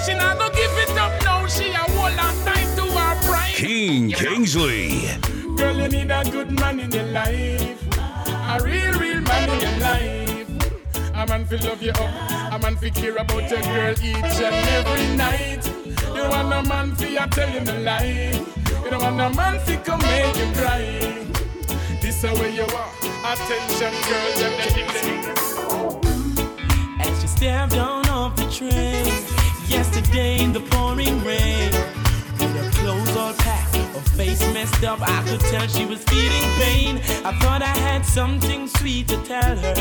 She 0.05 0.13
not 0.13 0.37
give 0.53 0.77
it 0.77 0.95
up 0.99 1.23
now. 1.23 1.47
She 1.47 1.69
a 1.69 1.83
to 1.83 2.85
her 2.93 3.15
pride. 3.25 3.55
King 3.55 4.11
Kingsley. 4.11 5.09
Girl, 5.55 5.75
you 5.75 5.87
need 5.87 6.11
a 6.11 6.23
good 6.29 6.51
man 6.51 6.79
in 6.79 6.91
your 6.91 7.05
life. 7.05 7.81
A 7.97 8.59
real, 8.63 8.93
real 8.99 9.21
man 9.21 9.49
in 9.49 9.59
your 9.61 9.79
life. 9.79 10.47
A 11.15 11.25
man 11.25 11.45
fi 11.47 11.55
love 11.57 11.81
you 11.81 11.89
up. 11.89 12.53
A 12.53 12.59
man 12.59 12.75
fi 12.75 12.91
care 12.91 13.15
about 13.15 13.49
your 13.49 13.61
girl 13.63 13.93
each 13.93 14.39
and 14.45 14.69
every 14.77 15.07
night. 15.17 15.65
You 16.13 16.29
want 16.29 16.67
man 16.67 16.95
fi 16.95 17.17
a 17.17 17.27
tell 17.27 17.49
you 17.49 17.61
lie. 17.81 18.45
You 18.83 18.91
don't 18.91 19.01
want 19.01 19.35
man 19.35 19.59
fi 19.61 19.75
come 19.77 20.01
make 20.01 20.37
you 20.37 20.51
cry. 20.53 21.25
This 21.99 22.23
a 22.23 22.31
way 22.35 22.53
you 22.53 22.61
are. 22.61 22.91
Attention, 23.25 23.93
girl, 24.05 24.31
the 24.37 24.47
As 26.99 27.23
you 27.23 27.29
down 27.69 28.07
off 28.07 28.35
the 28.35 28.45
train 28.51 29.44
yesterday 29.67 30.43
in 30.43 30.53
the 30.53 30.59
pouring 30.59 31.23
rain, 31.23 31.71
with 32.39 32.55
her 32.55 32.71
clothes 32.71 33.15
all 33.15 33.33
packed, 33.33 33.75
her 33.75 34.01
face 34.17 34.41
messed 34.53 34.83
up, 34.83 34.99
I 35.01 35.23
could 35.27 35.39
tell 35.41 35.67
she 35.67 35.85
was 35.85 36.03
feeling 36.03 36.43
pain. 36.59 36.97
I 37.25 37.31
thought 37.39 37.61
I 37.61 37.75
had 37.87 38.05
something 38.05 38.67
sweet 38.67 39.07
to 39.09 39.17
tell 39.23 39.55
her 39.55 39.75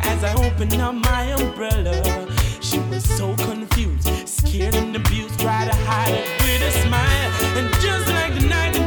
as 0.00 0.24
I 0.24 0.32
opened 0.44 0.74
up 0.80 0.94
my 0.94 1.22
umbrella. 1.32 2.28
She 2.60 2.78
was 2.90 3.04
so 3.04 3.34
confused, 3.36 4.28
scared 4.28 4.74
and 4.74 4.94
abused, 4.94 5.38
tried 5.40 5.70
to 5.70 5.76
hide 5.76 6.14
it 6.14 6.28
with 6.42 6.62
a 6.62 6.72
smile, 6.86 7.30
and 7.58 7.72
just 7.80 8.08
like 8.08 8.34
the 8.34 8.46
night 8.46 8.85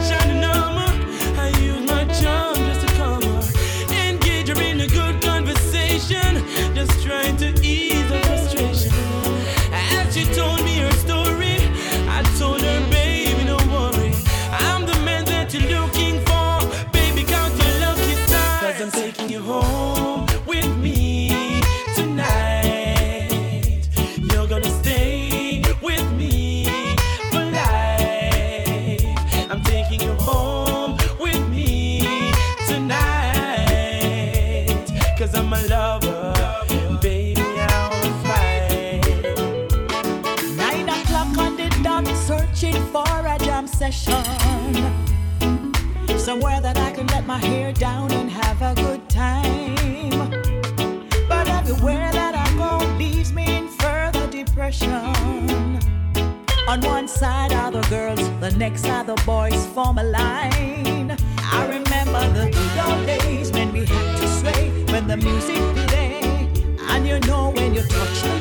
Somewhere 46.29 46.61
that 46.61 46.77
I 46.77 46.91
can 46.91 47.07
let 47.07 47.25
my 47.25 47.39
hair 47.39 47.73
down 47.73 48.11
and 48.11 48.29
have 48.29 48.61
a 48.61 48.75
good 48.75 49.09
time. 49.09 50.29
But 51.27 51.49
everywhere 51.49 52.11
that 52.11 52.35
I 52.35 52.47
go 52.55 52.85
leaves 52.99 53.33
me 53.33 53.45
in 53.57 53.67
further 53.67 54.27
depression. 54.27 54.91
On 56.67 56.81
one 56.81 57.07
side 57.07 57.51
are 57.51 57.71
the 57.71 57.81
girls, 57.89 58.21
the 58.41 58.51
next 58.51 58.85
are 58.85 59.03
the 59.03 59.15
boys, 59.25 59.65
form 59.73 59.97
a 59.97 60.03
line. 60.03 61.17
I 61.39 61.65
remember 61.65 62.21
the 62.37 62.51
good 62.51 62.77
old 62.85 63.07
days 63.07 63.51
when 63.51 63.73
we 63.73 63.87
had 63.87 64.17
to 64.17 64.27
sway 64.27 64.69
when 64.91 65.07
the 65.07 65.17
music 65.17 65.57
play. 65.87 66.47
And 66.91 67.07
you 67.07 67.19
know 67.21 67.49
when 67.55 67.73
you 67.73 67.81
touch 67.81 68.21
the 68.21 68.38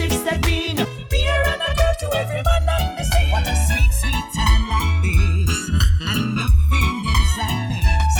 massive 0.00 0.18
step 0.18 0.46
in. 0.46 0.76
Beer 1.08 1.42
and 1.46 1.60
a 1.60 1.74
girl 1.74 1.94
to 2.00 2.16
every 2.16 2.42
man 2.42 2.68
on 2.68 2.96
the 2.96 3.04
scene. 3.04 3.30
What 3.30 3.46
a 3.46 3.56
sweet, 3.66 3.92
sweet 3.92 4.26
time 4.34 4.68
like 4.68 5.02
this. 5.02 5.68
And 6.00 6.36
nothing 6.36 7.04
is 7.16 7.36
amiss. 7.46 8.16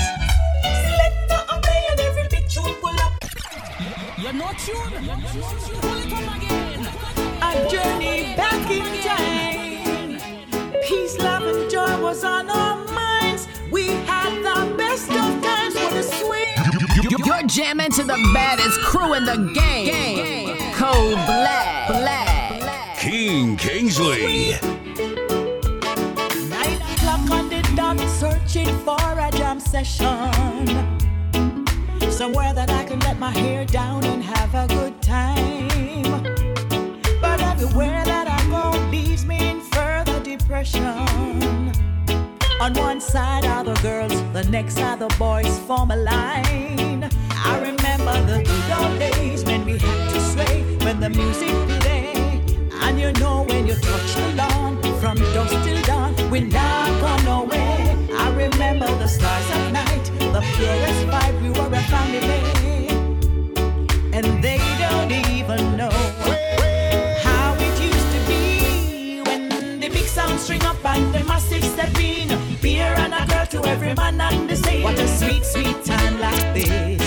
Selector 0.84 1.40
and 1.50 1.62
play 1.62 1.82
and 1.90 2.00
every 2.00 2.28
big 2.28 2.48
tune 2.48 2.74
pull 2.80 3.00
up. 3.00 3.12
You're 4.18 4.32
not 4.32 4.58
tune. 4.58 4.76
Pull 5.80 5.98
it 5.98 6.12
up 6.12 6.36
again. 6.36 6.88
A 7.42 7.68
journey 7.68 8.34
back 8.36 8.70
in 8.70 8.86
time. 9.02 10.20
Peace, 10.82 11.18
love, 11.18 11.42
and 11.42 11.70
joy 11.70 12.02
was 12.02 12.24
on 12.24 12.50
our 12.50 12.79
jamming 17.50 17.90
to 17.90 18.04
the 18.04 18.30
baddest 18.32 18.80
crew 18.80 19.14
in 19.14 19.24
the 19.24 19.52
game. 19.52 20.56
Code 20.72 21.14
Black. 21.26 21.88
Black. 21.88 22.96
King 22.96 23.56
Kingsley. 23.56 24.52
Nine 26.48 26.80
o'clock 26.94 27.30
on 27.30 27.48
the 27.48 27.60
dot, 27.74 27.98
searching 28.08 28.68
for 28.84 29.00
a 29.00 29.30
jam 29.32 29.58
session. 29.58 30.30
Somewhere 32.08 32.54
that 32.54 32.70
I 32.70 32.84
can 32.84 33.00
let 33.00 33.18
my 33.18 33.32
hair 33.32 33.64
down 33.64 34.04
and 34.04 34.22
have 34.22 34.54
a 34.54 34.68
good 34.68 35.02
time. 35.02 36.22
But 37.20 37.40
everywhere 37.40 38.04
that 38.04 38.28
I 38.28 38.40
go 38.48 38.78
leaves 38.90 39.26
me 39.26 39.50
in 39.50 39.60
further 39.60 40.20
depression. 40.20 40.84
On 42.60 42.74
one 42.74 43.00
side 43.00 43.44
are 43.44 43.64
the 43.64 43.74
girls, 43.82 44.12
the 44.32 44.44
next 44.50 44.78
are 44.78 44.96
the 44.96 45.08
boys, 45.18 45.58
form 45.60 45.90
a 45.90 45.96
line. 45.96 46.89
The 48.26 48.42
good 48.44 48.70
old 48.78 48.98
days 48.98 49.44
when 49.44 49.64
we 49.64 49.72
had 49.78 50.11
to 50.11 50.20
sway 50.20 50.62
when 50.85 51.00
the 51.00 51.11
music 51.11 51.54
play. 51.80 52.12
And 52.83 53.00
you 53.00 53.12
know 53.14 53.44
when 53.48 53.66
you 53.66 53.74
touch 53.74 54.14
the 54.14 54.35
lawn 54.37 54.80
from 55.00 55.16
dusk 55.35 55.54
till 55.64 55.83
dawn, 55.83 56.14
we're 56.30 56.46
not 56.46 56.88
gone 57.00 57.26
away. 57.42 57.96
I 58.12 58.30
remember 58.35 58.87
the 58.87 59.09
stars 59.09 59.50
at 59.50 59.72
night, 59.72 60.04
the 60.18 60.42
purest 60.54 61.02
vibe, 61.12 61.42
we 61.42 61.50
were 61.50 61.72
a 61.72 61.83
family. 61.92 62.42
And 64.12 64.44
they 64.44 64.61
don't 64.78 65.12
even 65.12 65.76
know 65.76 65.90
how 67.24 67.54
it 67.59 67.80
used 67.80 68.11
to 68.14 68.20
be 68.28 69.22
when 69.26 69.48
the 69.80 69.88
big 69.88 70.06
sound 70.06 70.38
string 70.38 70.62
up 70.62 70.85
and 70.85 71.12
the 71.14 71.24
massive 71.24 71.64
step 71.64 71.98
in. 71.98 72.28
Beer 72.61 72.94
and 72.98 73.14
a 73.14 73.26
girl 73.26 73.46
to 73.46 73.64
every 73.68 73.94
man 73.94 74.20
on 74.20 74.46
the 74.46 74.56
scene. 74.56 74.83
What 74.83 74.98
a 74.98 75.09
sweet, 75.09 75.44
sweet 75.44 75.85
time 75.85 76.20
like 76.20 76.54
this. 76.54 76.99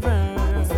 Cross. 0.00 0.70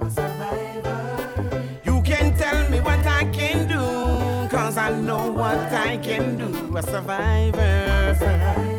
A 0.00 0.10
survivor. 0.10 1.62
You 1.84 2.02
can 2.02 2.36
tell 2.36 2.70
me 2.70 2.80
what 2.80 3.06
I 3.06 3.24
can 3.32 3.68
do, 3.68 4.48
cause 4.48 4.76
I 4.76 4.90
know 5.00 5.30
what 5.30 5.72
I 5.72 5.96
can 5.98 6.36
do. 6.38 6.76
A 6.76 6.82
survivor. 6.82 8.71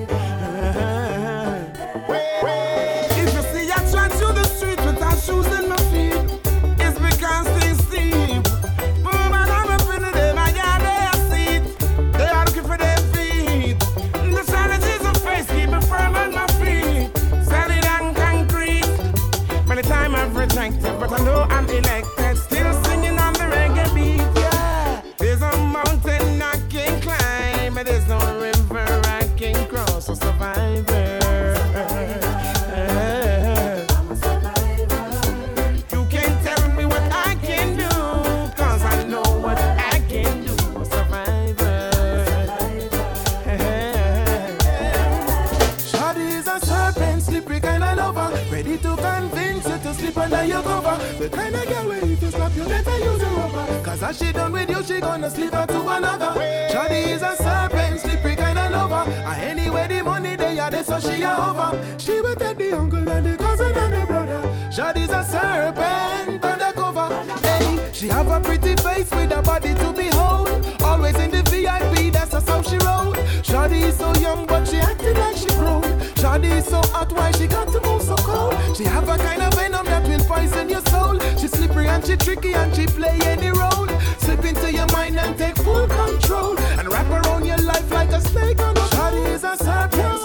So 60.99 61.11
she 61.11 61.21
a 61.21 61.35
over. 61.35 61.97
She 61.97 62.21
will 62.21 62.35
take 62.35 62.57
the 62.57 62.73
uncle 62.73 63.09
and 63.09 63.25
the 63.25 63.37
cousin 63.37 63.75
and 63.75 63.93
the 63.93 64.05
brother. 64.05 64.41
Shawty's 64.69 65.09
a 65.09 65.23
serpent 65.23 66.43
undercover. 66.43 67.09
Hey, 67.41 67.91
she 67.93 68.07
have 68.07 68.27
a 68.27 68.39
pretty 68.39 68.75
face 68.75 69.09
with 69.11 69.31
a 69.31 69.41
body 69.41 69.73
to 69.73 69.91
behold. 69.93 70.49
Always 70.81 71.15
in 71.17 71.31
the 71.31 71.41
VIP, 71.43 72.13
that's 72.13 72.33
how 72.33 72.61
she 72.61 72.77
roll. 72.77 73.13
Shawty 73.41 73.81
is 73.83 73.97
so 73.97 74.13
young, 74.15 74.45
but 74.45 74.67
she 74.67 74.77
acting 74.77 75.15
like 75.15 75.37
she 75.37 75.47
grown. 75.49 75.83
Shawty 76.21 76.51
is 76.51 76.65
so 76.65 76.81
hot, 76.93 77.11
why 77.11 77.31
she 77.31 77.47
got 77.47 77.67
to 77.71 77.81
move 77.81 78.01
so 78.01 78.15
cold? 78.15 78.55
She 78.75 78.83
have 78.83 79.07
a 79.09 79.17
kind 79.17 79.41
of 79.41 79.53
venom 79.53 79.85
that 79.85 80.07
will 80.07 80.23
poison 80.25 80.69
your 80.69 80.81
soul. 80.81 81.19
She 81.39 81.47
slippery 81.47 81.87
and 81.87 82.05
she 82.05 82.17
tricky 82.17 82.53
and 82.53 82.75
she 82.75 82.85
play 82.85 83.17
any 83.23 83.49
role. 83.49 83.87
Slip 84.19 84.45
into 84.45 84.71
your 84.71 84.87
mind 84.91 85.17
and 85.17 85.37
take 85.37 85.57
full 85.57 85.87
control. 85.87 86.57
And 86.77 86.91
wrap 86.91 87.09
around 87.09 87.45
your 87.45 87.57
life 87.57 87.89
like 87.91 88.11
a 88.11 88.21
snake 88.21 88.59
on 88.61 88.77
a 88.77 88.81
Shawty 88.93 89.25
is 89.33 89.43
a 89.43 89.57
serpent, 89.57 90.22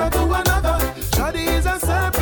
gonna 0.00 0.10
to 0.10 0.24
another. 0.32 0.78
Shawty 1.12 1.46
is 1.46 1.66
a 1.66 1.78
serpent, 1.78 2.19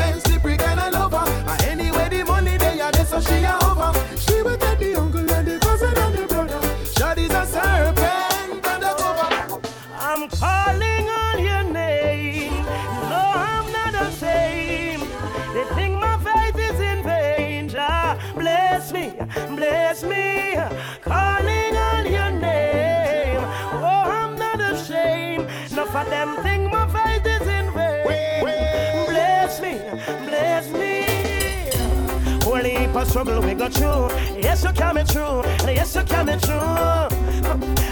Struggle 33.09 33.41
we 33.41 33.55
go 33.55 33.69
through. 33.71 34.11
Yes, 34.39 34.63
you 34.65 34.73
coming 34.73 35.07
true. 35.07 35.41
And 35.43 35.75
yes, 35.75 35.95
you 35.95 36.03
coming 36.03 36.39
true. 36.41 36.59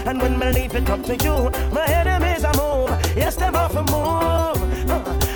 And 0.05 0.21
when 0.21 0.37
me 0.37 0.51
leave 0.51 0.75
it 0.75 0.87
up 0.89 1.03
to 1.05 1.15
you, 1.15 1.49
my 1.73 1.85
enemies 1.87 2.45
I 2.45 2.55
move. 2.55 2.89
Yes, 3.17 3.35
off 3.41 3.75
a 3.75 3.81
move. 3.81 4.61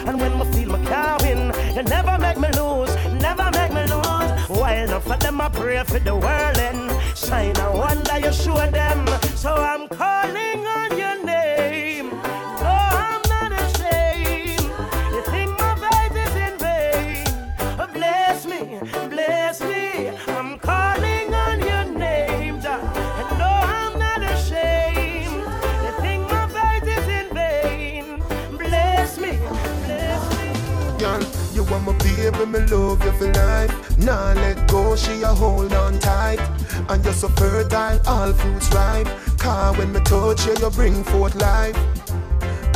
And 0.08 0.20
when 0.20 0.38
me 0.38 0.46
feel 0.54 0.70
my 0.70 0.86
car 0.86 1.18
win, 1.22 1.52
you 1.76 1.84
never 1.84 2.18
make 2.20 2.38
me 2.38 2.50
lose. 2.50 2.94
Never 3.20 3.50
make 3.52 3.74
me 3.74 3.82
lose. 3.82 4.32
While 4.50 4.84
enough 4.84 5.10
of 5.10 5.20
them 5.20 5.42
I 5.42 5.50
pray 5.50 5.84
for 5.84 6.00
the 6.00 6.16
world 6.16 6.58
and 6.60 7.18
shine 7.18 7.58
a 7.58 7.72
wonder 7.76 8.20
you 8.20 8.32
show 8.32 8.58
them. 8.70 9.08
So 9.36 9.52
I'm 9.52 9.71
hold 35.36 35.74
on 35.74 36.00
tight. 36.00 36.40
And 36.90 37.04
you're 37.04 37.14
so 37.14 37.30
fertile, 37.30 38.00
all 38.08 38.34
fruits 38.34 38.70
ripe. 38.74 39.08
Car 39.38 39.74
when 39.76 39.94
me 39.94 40.00
touch 40.02 40.46
you, 40.46 40.56
you 40.60 40.70
bring 40.70 41.04
forth 41.04 41.36
life. 41.36 41.78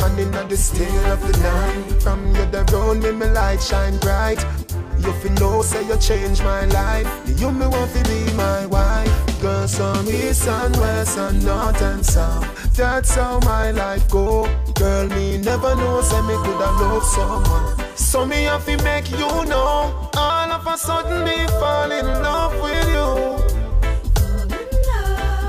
And 0.02 0.18
in 0.18 0.30
the 0.30 0.56
still 0.56 1.06
of 1.06 1.20
the 1.26 1.38
night, 1.40 2.02
from 2.02 2.26
you 2.34 2.46
the 2.46 2.64
round 2.72 3.02
me, 3.02 3.12
me 3.12 3.26
light 3.26 3.62
shine 3.62 3.98
bright. 3.98 4.44
You 4.98 5.12
fi 5.12 5.28
know, 5.40 5.62
say 5.62 5.86
you 5.86 5.96
change 5.98 6.40
my 6.42 6.64
life. 6.66 7.08
You 7.38 7.50
me 7.52 7.66
want 7.66 7.92
to 7.92 8.02
be 8.04 8.32
my 8.34 8.66
wife. 8.66 9.40
Girl, 9.40 9.68
some 9.68 10.08
east 10.08 10.48
and 10.48 10.76
west 10.76 11.18
and 11.18 11.44
north 11.44 11.80
and 11.82 12.04
south. 12.04 12.74
That's 12.74 13.14
how 13.14 13.38
my 13.40 13.70
life 13.70 14.08
go. 14.10 14.48
Girl, 14.74 15.06
me 15.08 15.38
never 15.38 15.74
know, 15.76 16.00
say 16.02 16.20
me 16.22 16.34
coulda 16.34 16.70
love 16.80 17.04
someone. 17.04 17.96
So 17.96 18.24
me 18.26 18.44
have 18.44 18.64
to 18.66 18.76
make 18.82 19.10
you 19.10 19.44
know. 19.44 20.05
Of 20.66 20.74
a 20.74 20.78
sudden 20.78 21.22
me 21.22 21.46
fall 21.60 21.92
in 21.92 22.06
love 22.24 22.60
with 22.60 22.88
you. 22.88 23.06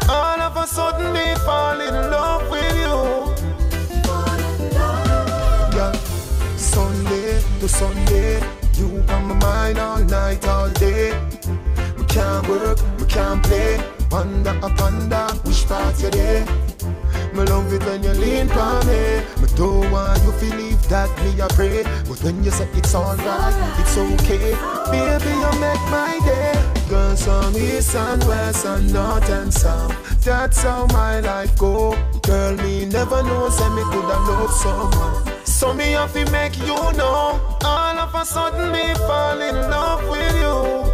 All 0.07 0.39
of 0.39 0.55
a 0.55 0.67
sudden 0.67 1.11
me 1.11 1.33
fall 1.43 1.81
in 1.81 1.95
love 2.11 2.47
with 2.51 2.75
you. 2.75 3.33
Yeah. 5.75 5.91
Sunday 6.55 7.41
to 7.59 7.67
Sunday, 7.67 8.39
you 8.75 9.03
on 9.09 9.25
my 9.29 9.35
mind 9.41 9.79
all 9.79 10.03
night, 10.03 10.47
all 10.47 10.69
day. 10.69 11.19
We 11.97 12.05
can't 12.05 12.47
work, 12.47 12.77
we 12.99 13.05
can't 13.07 13.41
play. 13.43 13.83
Panda 14.11 14.51
a 14.61 14.69
panda, 14.69 15.33
which 15.45 15.67
part 15.67 15.99
you 15.99 16.11
there? 16.11 16.45
Me 17.33 17.43
love 17.43 17.73
it 17.73 17.83
when 17.85 18.03
you 18.03 18.11
lean 18.11 18.47
for 18.49 18.83
me. 18.85 19.36
Don't 19.57 19.89
want 19.91 20.21
you 20.23 20.31
to 20.31 20.55
leave 20.55 20.87
that 20.89 21.09
me 21.23 21.41
a 21.41 21.47
pray. 21.47 21.81
But 22.07 22.21
when 22.21 22.43
you 22.43 22.51
say 22.51 22.69
it's 22.75 22.93
alright, 22.93 23.55
it's 23.79 23.97
okay. 23.97 24.53
Baby, 24.93 25.31
you 25.33 25.51
make 25.59 25.81
my 25.89 26.19
day. 26.23 26.53
Girls 26.87 27.23
from 27.23 27.57
east 27.57 27.95
and 27.95 28.23
west 28.25 28.65
and 28.65 28.93
north 28.93 29.27
and 29.31 29.51
south. 29.51 30.23
That's 30.23 30.61
how 30.61 30.85
my 30.87 31.21
life 31.21 31.57
go. 31.57 31.97
Girl, 32.21 32.55
me 32.57 32.85
never 32.85 33.23
know, 33.23 33.49
say 33.49 33.67
me 33.69 33.81
coulda 33.91 34.19
love 34.29 34.51
someone. 34.51 35.45
So 35.45 35.73
me 35.73 35.93
have 35.93 36.13
to 36.13 36.29
make 36.31 36.55
you 36.59 36.77
know. 36.93 37.41
All 37.63 37.97
of 37.97 38.13
a 38.13 38.23
sudden 38.25 38.71
me 38.71 38.93
fall 39.07 39.41
in 39.41 39.55
love 39.55 40.07
with 40.07 40.35
you. 40.35 40.86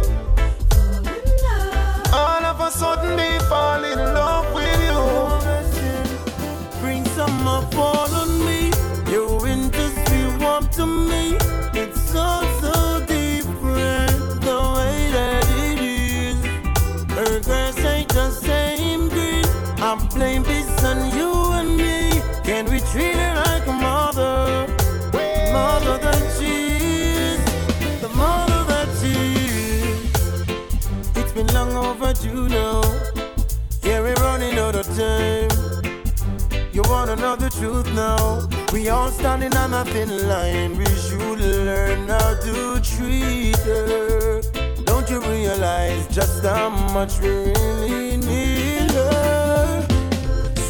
Truth 37.64 37.94
now? 37.94 38.46
We 38.72 38.88
all 38.90 39.10
standing 39.10 39.54
on 39.56 39.72
a 39.72 39.84
thin 39.86 40.10
line. 40.28 40.76
We 40.76 40.84
should 41.04 41.40
learn 41.40 42.08
how 42.08 42.34
to 42.46 42.80
treat 42.80 43.56
her. 43.56 44.42
Don't 44.84 45.08
you 45.08 45.20
realize 45.20 46.06
just 46.08 46.44
how 46.44 46.68
much 46.92 47.20
we 47.20 47.28
really 47.28 48.16
need 48.18 48.90
her? 48.90 49.86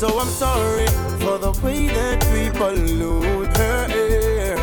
So 0.00 0.06
I'm 0.20 0.32
sorry 0.44 0.86
for 1.22 1.36
the 1.46 1.52
way 1.64 1.88
that 1.88 2.20
we 2.32 2.42
pollute 2.58 3.56
her 3.56 3.86
air. 3.90 4.56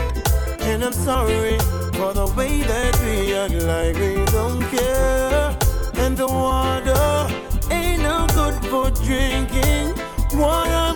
And 0.69 0.83
I'm 0.83 0.93
sorry 0.93 1.57
for 1.97 2.13
the 2.13 2.27
way 2.37 2.61
that 2.61 2.93
we 3.03 3.35
act 3.43 3.57
like 3.71 3.95
we 4.03 4.13
don't 4.37 4.63
care. 4.75 5.57
And 6.03 6.15
the 6.15 6.27
water 6.27 7.27
ain't 7.69 8.03
no 8.03 8.25
good 8.37 8.57
for 8.71 8.89
drinking. 9.03 9.97
What 10.39 10.90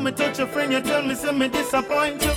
me 0.00 0.12
touch 0.12 0.38
a 0.38 0.46
friend, 0.46 0.72
you 0.72 0.80
tell 0.80 1.02
me, 1.02 1.14
say 1.14 1.32
me 1.32 1.48
disappoint 1.48 2.22
you. 2.24 2.32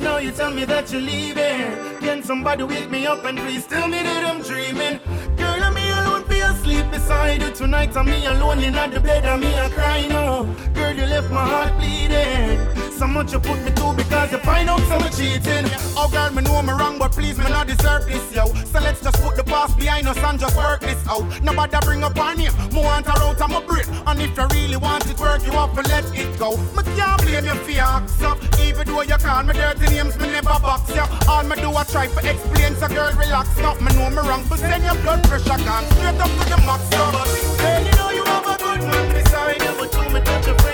Now 0.00 0.18
you 0.18 0.32
tell 0.32 0.50
me 0.50 0.64
that 0.64 0.90
you're 0.92 1.00
leaving. 1.00 2.00
Can 2.00 2.22
somebody 2.22 2.64
wake 2.64 2.90
me 2.90 3.06
up 3.06 3.24
and 3.24 3.38
please 3.38 3.66
tell 3.66 3.88
me 3.88 4.02
that 4.02 4.24
I'm 4.24 4.42
dreaming? 4.42 5.00
Girl, 5.36 5.62
I'm 5.62 5.74
me 5.74 5.90
alone, 5.90 6.28
be 6.28 6.40
asleep 6.40 6.90
beside 6.90 7.42
you 7.42 7.50
tonight. 7.52 7.96
I'm 7.96 8.06
me 8.06 8.26
alone 8.26 8.60
in 8.60 8.72
the 8.72 9.00
bed, 9.00 9.24
I'm 9.24 9.40
me 9.40 9.54
a 9.54 9.68
crying. 9.70 10.12
Oh, 10.12 10.44
girl, 10.74 10.94
you 10.94 11.06
left 11.06 11.30
my 11.30 11.46
heart 11.46 11.78
bleeding 11.78 12.73
so 12.94 13.06
much 13.06 13.32
you 13.32 13.40
put 13.40 13.60
me 13.62 13.70
through 13.72 13.94
because 13.94 14.30
you 14.30 14.38
find 14.38 14.70
out 14.70 14.80
some 14.86 15.02
cheating. 15.10 15.66
Oh 15.96 16.08
girl, 16.10 16.30
me 16.30 16.42
know 16.42 16.62
me 16.62 16.72
wrong, 16.72 16.98
but 16.98 17.12
please 17.12 17.36
me 17.38 17.44
not 17.44 17.66
deserve 17.66 18.06
this, 18.06 18.22
yo. 18.32 18.46
So 18.46 18.78
let's 18.80 19.00
just 19.02 19.20
put 19.22 19.36
the 19.36 19.44
past 19.44 19.76
behind 19.78 20.06
us 20.08 20.16
and 20.18 20.38
just 20.38 20.56
work 20.56 20.80
this 20.80 21.00
out. 21.08 21.24
Nobody 21.42 21.76
bring 21.84 22.04
up 22.04 22.16
on 22.18 22.38
name, 22.38 22.52
me 22.72 22.80
want 22.82 23.06
her 23.06 23.18
out 23.22 23.40
of 23.40 23.50
my 23.50 23.60
brain. 23.66 23.84
And 24.06 24.20
if 24.22 24.36
you 24.36 24.46
really 24.50 24.76
want 24.76 25.10
it, 25.10 25.18
work 25.18 25.44
you 25.44 25.52
have 25.52 25.74
to 25.74 25.82
let 25.88 26.04
it 26.14 26.38
go. 26.38 26.56
Me 26.76 26.82
can't 26.96 27.20
blame 27.22 27.46
you 27.46 27.54
for 27.54 27.70
your 27.70 27.84
acts 27.84 28.22
up, 28.22 28.38
even 28.60 28.86
though 28.86 29.02
you 29.02 29.18
call 29.18 29.42
me 29.42 29.52
dirty 29.54 29.86
names, 29.94 30.18
me 30.18 30.28
never 30.28 30.58
box 30.62 30.94
ya. 30.94 31.06
All 31.28 31.42
me 31.42 31.56
do 31.56 31.74
I 31.74 31.84
try 31.84 32.06
to 32.06 32.30
explain, 32.30 32.76
so 32.76 32.88
girl 32.88 33.12
relax 33.12 33.56
now. 33.58 33.74
Me 33.82 33.90
know 33.98 34.10
me 34.10 34.22
wrong, 34.28 34.44
but 34.48 34.60
then 34.60 34.82
your 34.82 34.94
blood 35.02 35.22
pressure 35.24 35.58
gone 35.66 35.84
straight 35.98 36.20
up 36.20 36.30
to 36.30 36.44
the 36.46 36.58
max. 36.62 36.82
Yo. 36.94 37.10
But 37.10 37.28
girl, 37.58 37.82
you 37.82 37.94
know 37.98 38.10
you 38.10 38.24
have 38.24 38.46
a 38.46 38.54
good 38.62 38.80
man 38.86 39.04
beside 39.12 39.62
you, 39.62 39.72
but 39.78 39.90
you 39.92 40.14
me 40.14 40.20
touch 40.22 40.46
your 40.46 40.58
friend. 40.58 40.73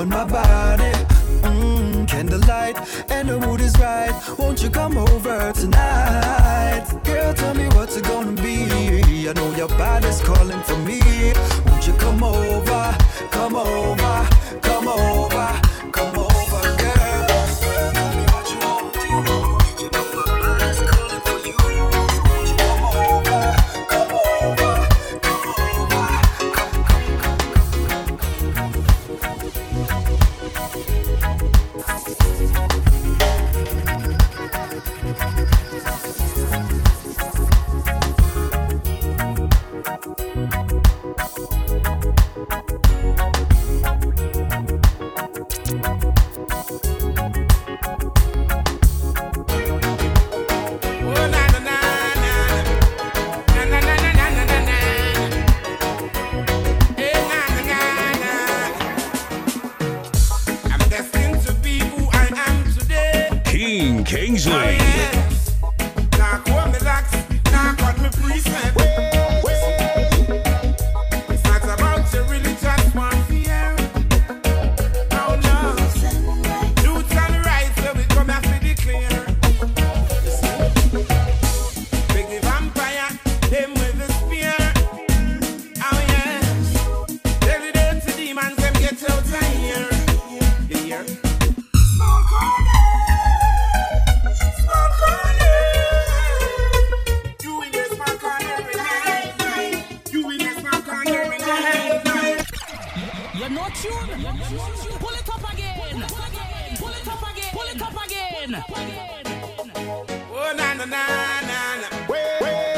on 0.00 0.08
my 0.08 0.24
body. 0.24 0.92
Mm, 1.42 2.08
candlelight 2.08 2.76
and 3.10 3.28
the 3.28 3.38
mood 3.38 3.60
is 3.60 3.78
right. 3.78 4.14
Won't 4.38 4.62
you 4.62 4.70
come 4.70 4.96
over 4.96 5.52
tonight? 5.52 6.86
Girl, 7.04 7.34
tell 7.34 7.54
me 7.54 7.66
what's 7.74 7.96
it 7.98 8.04
gonna 8.04 8.32
be. 8.32 9.28
I 9.28 9.32
know 9.34 9.54
your 9.54 9.68
body's 9.68 10.20
calling 10.22 10.62
for 10.62 10.78
me. 10.78 11.00
Won't 11.66 11.86
you 11.86 11.92
come 11.94 12.22
over, 12.22 12.96
come 13.30 13.54
over, 13.56 13.99
You're 103.82 104.16
not. 104.18 104.36
Pull 105.00 105.10
it 105.10 105.28
up 105.28 105.52
again. 105.52 105.74
Pull 106.78 106.90
it 106.90 107.08
up 107.08 107.22
again. 107.30 107.50
Pull 107.52 107.68
it 107.70 107.82
up 107.82 107.96
again. 108.04 108.64
Oh 110.32 110.52
na 110.56 110.74
na 110.74 110.84
na 110.84 111.02
na. 111.48 111.60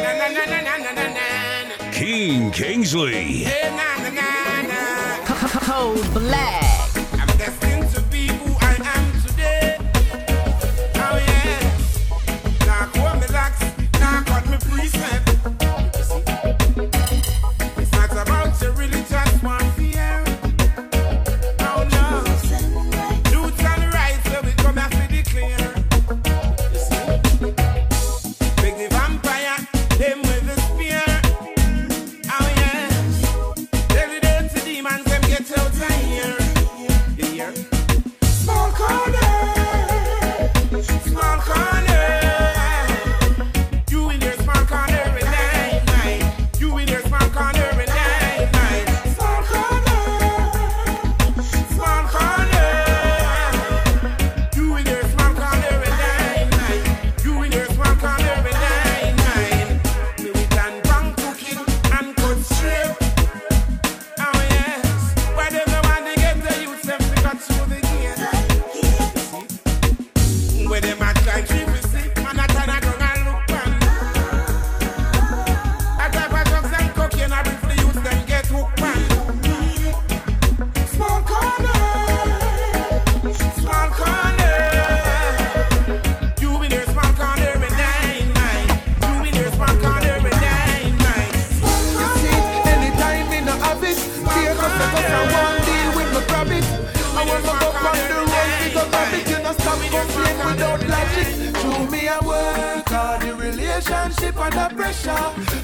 Na 0.02 0.10
na 0.18 0.26
na 0.28 0.44
na 0.44 0.58
na 0.60 0.74
na 0.78 0.92
na 0.92 1.06
na. 1.08 1.90
King 1.92 2.50
Kingsley. 2.50 3.44
Hey 3.44 3.70
na 3.74 3.88
na 4.02 4.10
na 4.10 4.28
na. 4.68 4.80
Code 5.66 6.08
Black. 6.14 6.81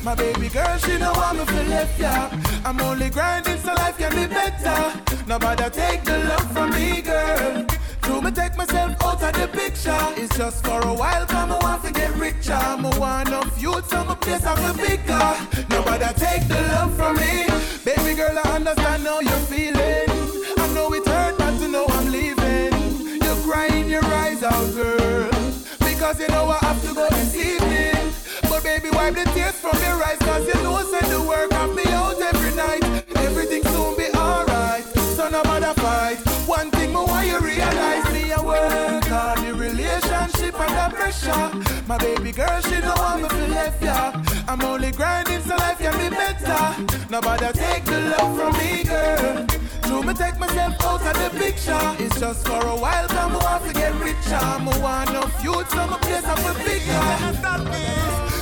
My 0.09 0.15
baby 0.15 0.49
girl, 0.49 0.79
she 0.79 0.97
know 0.97 1.13
I'm 1.13 1.37
for 1.45 1.65
left 1.65 2.01
ya. 2.01 2.31
I'm 2.65 2.81
only 2.81 3.11
grinding 3.11 3.59
so 3.59 3.75
life 3.75 3.99
can 3.99 4.11
be 4.13 4.27
better. 4.27 4.81
Nobody 5.27 5.69
take 5.69 6.03
the 6.03 6.17
love 6.25 6.51
from 6.51 6.71
me, 6.71 7.03
girl. 7.03 7.67
Do 8.01 8.23
me 8.23 8.31
take 8.31 8.57
myself 8.57 8.97
out 9.05 9.23
of 9.23 9.33
the 9.35 9.47
picture? 9.49 10.01
It's 10.17 10.35
just 10.35 10.65
for 10.65 10.81
a 10.81 10.95
while, 10.95 11.27
come 11.27 11.53
I 11.53 11.59
want 11.59 11.85
to 11.85 11.93
get 11.93 12.17
richer. 12.17 12.55
I'm 12.55 12.87
a 12.87 12.91
one 12.99 13.35
of 13.35 13.61
you, 13.61 13.83
so 13.87 14.03
my 14.03 14.15
place 14.15 14.47
I'm 14.47 14.57
a 14.65 14.73
bigger. 14.79 15.29
Nobody 15.69 16.07
take 16.15 16.49
the 16.49 16.59
love 16.73 16.97
from 16.97 17.17
me. 17.17 17.45
Baby 17.85 18.15
girl, 18.17 18.39
I 18.43 18.57
understand 18.57 19.03
how 19.03 19.21
you're 19.21 19.45
feeling. 19.53 20.09
I 20.57 20.73
know 20.73 20.91
it 20.95 21.07
hurt, 21.07 21.37
but 21.37 21.59
to 21.59 21.69
know 21.69 21.85
I'm 21.87 22.11
leaving. 22.11 22.73
You're 23.23 23.43
crying 23.45 23.91
your 23.91 24.07
eyes 24.07 24.43
out, 24.43 24.73
girl. 24.75 25.29
Because 25.81 26.19
you 26.19 26.29
know 26.29 26.49
I 26.49 26.65
have 26.65 26.81
to 26.89 26.95
go 26.95 27.07
and 27.11 27.35
evening. 27.35 27.58
Baby, 28.69 28.91
wipe 28.91 29.15
the 29.15 29.25
tears 29.33 29.59
from 29.59 29.81
your 29.81 30.05
eyes, 30.05 30.19
cause 30.19 30.47
you 30.47 30.53
know 30.63 30.77
send 30.83 31.11
the 31.11 31.23
work 31.23 31.51
of 31.55 31.75
me 31.75 31.85
out 31.87 32.21
every 32.21 32.55
night. 32.55 32.85
Everything 33.17 33.63
soon 33.73 33.97
be 33.97 34.09
alright. 34.15 34.85
So 35.17 35.27
no 35.31 35.43
matter 35.45 35.73
fight. 35.81 36.19
One 36.47 36.71
thing 36.71 36.93
more 36.93 37.07
why 37.07 37.25
you 37.25 37.39
realize 37.41 38.05
me 38.13 38.31
I 38.31 38.41
work 38.45 39.05
hard 39.07 39.39
the 39.39 39.55
relationship 39.55 40.61
under 40.61 40.95
pressure. 40.95 41.45
My 41.87 41.97
baby 41.97 42.31
girl, 42.31 42.61
she 42.61 42.79
know 42.81 42.95
I'm 42.99 43.25
a 43.25 43.29
left 43.49 43.83
ya. 43.83 44.13
I'm 44.47 44.61
only 44.61 44.93
grinding 44.93 45.41
so 45.41 45.57
life 45.57 45.79
can 45.79 45.97
be 45.99 46.15
better. 46.15 46.63
Nobody 47.09 47.51
take 47.59 47.87
the 47.87 48.01
love 48.13 48.37
from 48.37 48.53
me, 48.59 48.85
girl. 48.85 49.47
Do 49.99 50.05
me 50.05 50.15
take 50.15 50.39
myself 50.39 50.81
out 50.85 51.03
of 51.03 51.33
the 51.33 51.39
picture. 51.41 51.97
It's 51.99 52.21
just 52.21 52.47
for 52.47 52.65
a 52.65 52.77
while, 52.77 53.09
come 53.09 53.33
I 53.33 53.39
want 53.43 53.67
to 53.67 53.73
get 53.75 53.93
richer. 54.01 54.37
I'm 54.37 54.69
a 54.69 54.79
one 54.79 55.13
youth, 55.43 55.69
so 55.71 55.87
my 55.89 55.99
place 55.99 56.25
I'm 56.25 56.39
a 56.39 56.55
bigger. 56.63 57.03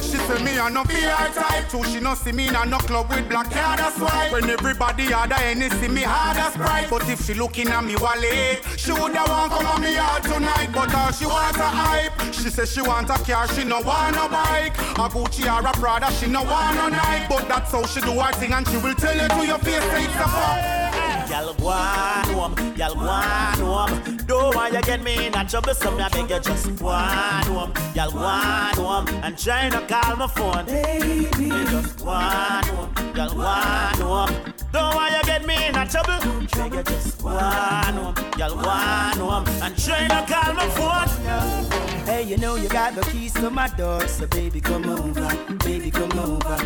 She 0.02 0.18
Well, 0.28 0.42
me 0.44 0.58
a 0.58 0.68
no 0.68 0.82
VR 0.82 1.32
type. 1.32 1.70
Too 1.70 1.82
she 1.84 2.00
no 2.00 2.14
see 2.14 2.32
me 2.32 2.48
in 2.48 2.54
a 2.54 2.66
no 2.66 2.76
club 2.76 3.08
with 3.08 3.26
black 3.30 3.50
hair, 3.50 3.74
that's 3.74 3.98
why. 3.98 4.28
When 4.32 4.50
everybody 4.50 5.14
other 5.14 5.34
any 5.36 5.70
see 5.70 5.88
me 5.88 6.02
hard 6.02 6.36
as 6.36 6.52
pride. 6.52 6.88
But 6.90 7.08
if 7.08 7.24
she 7.24 7.32
looking 7.32 7.68
at 7.68 7.82
me 7.82 7.96
wallet, 7.96 8.62
she 8.76 8.92
woulda 8.92 9.24
want 9.26 9.52
come 9.52 9.64
on 9.64 9.80
me 9.80 9.96
out 9.96 10.24
tonight. 10.24 10.68
But 10.74 10.94
all 10.94 11.10
she 11.10 11.24
want 11.24 11.56
a 11.56 11.62
hype. 11.62 12.34
She 12.34 12.50
say 12.50 12.66
she 12.66 12.82
want 12.82 13.08
a 13.08 13.14
car, 13.14 13.48
she 13.48 13.64
no 13.64 13.80
want 13.80 14.14
no 14.14 14.28
bike. 14.28 14.76
A 14.76 15.08
Gucci 15.08 15.48
or 15.48 15.66
a 15.66 15.72
Prada, 15.72 16.12
she 16.12 16.26
no 16.26 16.42
want 16.42 16.76
no 16.76 16.88
Nike. 16.88 17.24
But 17.30 17.48
that's 17.48 17.72
how 17.72 17.86
she 17.86 18.02
do 18.02 18.12
her 18.20 18.32
thing, 18.32 18.52
and 18.52 18.68
she 18.68 18.76
will 18.76 18.94
tell 18.94 19.16
you 19.16 19.26
to 19.26 19.46
your 19.46 19.58
face 19.60 19.80
it's 19.82 20.14
a 20.16 20.28
fuck. 20.28 20.85
Y'all 21.28 21.54
go 21.54 21.68
on 21.68 22.24
home, 22.34 22.76
y'all 22.76 22.94
go 22.94 23.00
on 23.00 23.58
home. 23.58 24.16
Don't 24.26 24.54
want 24.54 24.72
you 24.74 24.82
get 24.82 25.02
me 25.02 25.26
in 25.26 25.34
a 25.34 25.44
trouble, 25.44 25.74
so 25.74 25.90
I 25.98 26.08
beg 26.08 26.30
you 26.30 26.40
just 26.40 26.76
go 26.78 26.86
on 26.86 27.44
home. 27.46 27.72
Y'all 27.94 28.10
go 28.10 28.18
on 28.18 28.74
home 28.74 29.08
and 29.24 29.36
try 29.36 29.68
to 29.68 29.80
call 29.86 30.16
my 30.16 30.26
phone. 30.28 30.66
Baby, 30.66 31.48
just 31.48 31.98
go 31.98 32.10
on 32.10 32.64
home, 32.64 33.16
y'all 33.16 33.34
go 33.34 33.40
on 33.40 33.94
home. 34.28 34.52
Don't 34.72 34.94
want 34.94 35.14
you 35.14 35.22
get 35.24 35.46
me 35.46 35.66
in 35.66 35.74
a 35.76 35.86
trouble, 35.88 36.18
beg 36.56 36.74
you 36.74 36.82
just 36.82 37.20
home. 37.20 38.14
Y'all 38.38 38.56
home 38.56 39.46
and 39.62 39.76
try 39.78 40.08
call 40.26 40.54
my 40.54 40.68
phone. 40.70 42.06
Hey, 42.06 42.22
you 42.22 42.36
know 42.36 42.56
you 42.56 42.68
got 42.68 42.94
the 42.94 43.02
keys 43.02 43.32
to 43.34 43.50
my 43.50 43.68
door, 43.68 44.06
so 44.06 44.26
baby 44.26 44.60
come 44.60 44.88
over, 44.88 45.28
baby 45.64 45.90
come 45.90 46.18
over. 46.18 46.56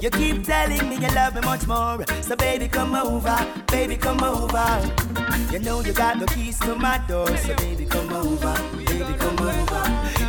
You 0.00 0.10
keep 0.10 0.44
telling 0.44 0.88
me 0.88 0.96
you 0.96 1.08
love 1.14 1.34
me 1.34 1.40
much 1.42 1.66
more, 1.66 2.04
so 2.22 2.36
baby 2.36 2.68
come 2.68 2.94
over, 2.94 3.36
baby 3.68 3.96
come 3.96 4.22
over. 4.22 4.80
You 5.52 5.58
know 5.60 5.80
you 5.80 5.92
got 5.92 6.18
the 6.18 6.26
keys 6.26 6.58
to 6.60 6.74
my 6.74 6.98
door, 7.08 7.34
so 7.36 7.54
baby 7.56 7.86
come 7.86 8.12
over, 8.12 8.54
baby 8.84 9.14
come 9.18 9.38
over. 9.38 9.82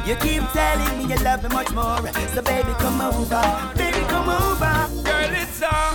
You 0.05 0.15
keep 0.15 0.43
telling 0.51 0.97
me 0.97 1.13
you 1.13 1.19
love 1.23 1.43
me 1.43 1.49
much 1.49 1.71
more, 1.71 1.97
so 2.33 2.41
baby 2.41 2.73
come 2.79 3.01
over, 3.01 3.73
baby 3.75 3.99
come 4.07 4.29
over. 4.29 5.03
Girl, 5.03 5.33
it's 5.33 5.61
a 5.61 5.86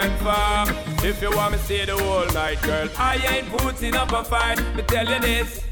and 0.00 0.12
form. 0.20 0.68
If 1.04 1.20
you 1.22 1.30
want 1.36 1.52
me 1.52 1.58
to 1.58 1.64
stay 1.64 1.84
the 1.84 1.96
whole 1.96 2.26
night, 2.32 2.60
girl, 2.62 2.88
I 2.96 3.16
ain't 3.28 3.48
putting 3.48 3.94
up 3.94 4.12
a 4.12 4.24
fight. 4.24 4.58
Me 4.74 4.82
tell 4.82 5.08
you 5.08 5.20
this. 5.20 5.62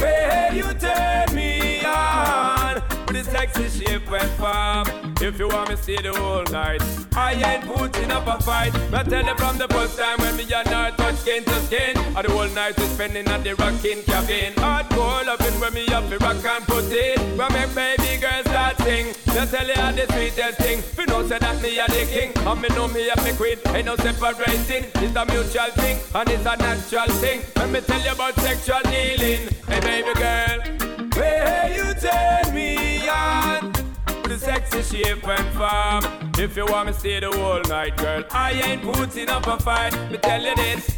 Way 0.00 0.50
you 0.54 0.72
turn 0.74 1.34
me 1.34 1.84
on 1.84 2.97
A 3.08 3.24
sexy 3.24 3.68
shape 3.70 4.12
and 4.12 4.30
form 4.32 5.14
If 5.22 5.38
you 5.38 5.48
want 5.48 5.70
me 5.70 5.76
stay 5.76 5.96
the 5.96 6.12
whole 6.12 6.44
night 6.52 6.82
I 7.16 7.32
ain't 7.32 7.64
putting 7.64 8.10
up 8.10 8.26
a 8.26 8.40
fight. 8.42 8.72
But 8.90 9.08
tell 9.08 9.24
you 9.24 9.34
from 9.36 9.56
the 9.56 9.66
first 9.68 9.98
time 9.98 10.18
when 10.18 10.36
me 10.36 10.44
and 10.44 10.68
her 10.68 10.90
touch 10.96 11.16
skin 11.16 11.42
to 11.42 11.54
skin 11.62 11.96
And 11.96 12.26
the 12.26 12.30
whole 12.30 12.48
night 12.50 12.76
we 12.76 12.84
spending 12.84 13.26
at 13.26 13.42
the 13.42 13.54
rocking 13.56 14.02
cabin. 14.02 14.52
Hardcore 14.54 15.24
loving 15.24 15.58
when 15.58 15.72
me 15.72 15.86
up 15.88 16.08
the 16.10 16.18
rock 16.18 16.44
and 16.44 16.64
put 16.66 16.84
it. 16.92 17.18
When 17.36 17.52
make 17.52 17.74
baby 17.74 18.20
girls 18.20 18.44
start 18.44 18.76
sing. 18.78 19.06
Me 19.06 19.46
tell 19.46 19.66
you 19.66 19.74
how 19.74 19.92
the 19.92 20.06
sweetest 20.12 20.58
thing. 20.58 20.82
You 20.98 21.06
know 21.06 21.26
say 21.26 21.38
that 21.38 21.62
me 21.62 21.78
a 21.78 21.86
the 21.88 22.04
king. 22.12 22.32
And 22.46 22.60
me 22.60 22.68
know 22.68 22.88
me 22.88 23.08
a 23.08 23.16
me 23.24 23.32
queen. 23.32 23.58
Ain't 23.74 23.86
no 23.86 23.96
separating. 23.96 24.84
It's 24.94 25.16
a 25.16 25.24
mutual 25.24 25.72
thing 25.80 25.98
And 26.14 26.28
it's 26.28 26.44
a 26.44 26.56
natural 26.56 27.08
thing. 27.18 27.40
When 27.56 27.72
me 27.72 27.80
tell 27.80 28.00
you 28.00 28.12
about 28.12 28.34
sexual 28.36 28.84
healing. 28.92 29.48
Hey 29.66 29.80
baby 29.80 30.12
girl 30.14 30.87
Where 31.18 31.68
you 31.76 31.94
turn 31.94 32.54
me 32.54 33.08
on 33.08 33.72
With 34.22 34.32
a 34.32 34.38
sexy 34.38 34.82
shape 34.82 35.26
and 35.26 35.48
form. 35.58 36.30
If 36.38 36.56
you 36.56 36.64
want 36.66 36.86
me 36.86 36.92
stay 36.92 37.18
the 37.18 37.32
whole 37.32 37.62
night 37.62 37.96
girl 37.96 38.22
I 38.30 38.52
ain't 38.52 38.82
putting 38.82 39.28
up 39.28 39.46
a 39.48 39.58
fight. 39.58 39.94
Me 40.12 40.18
tell 40.18 40.40
you 40.40 40.54
this. 40.54 40.88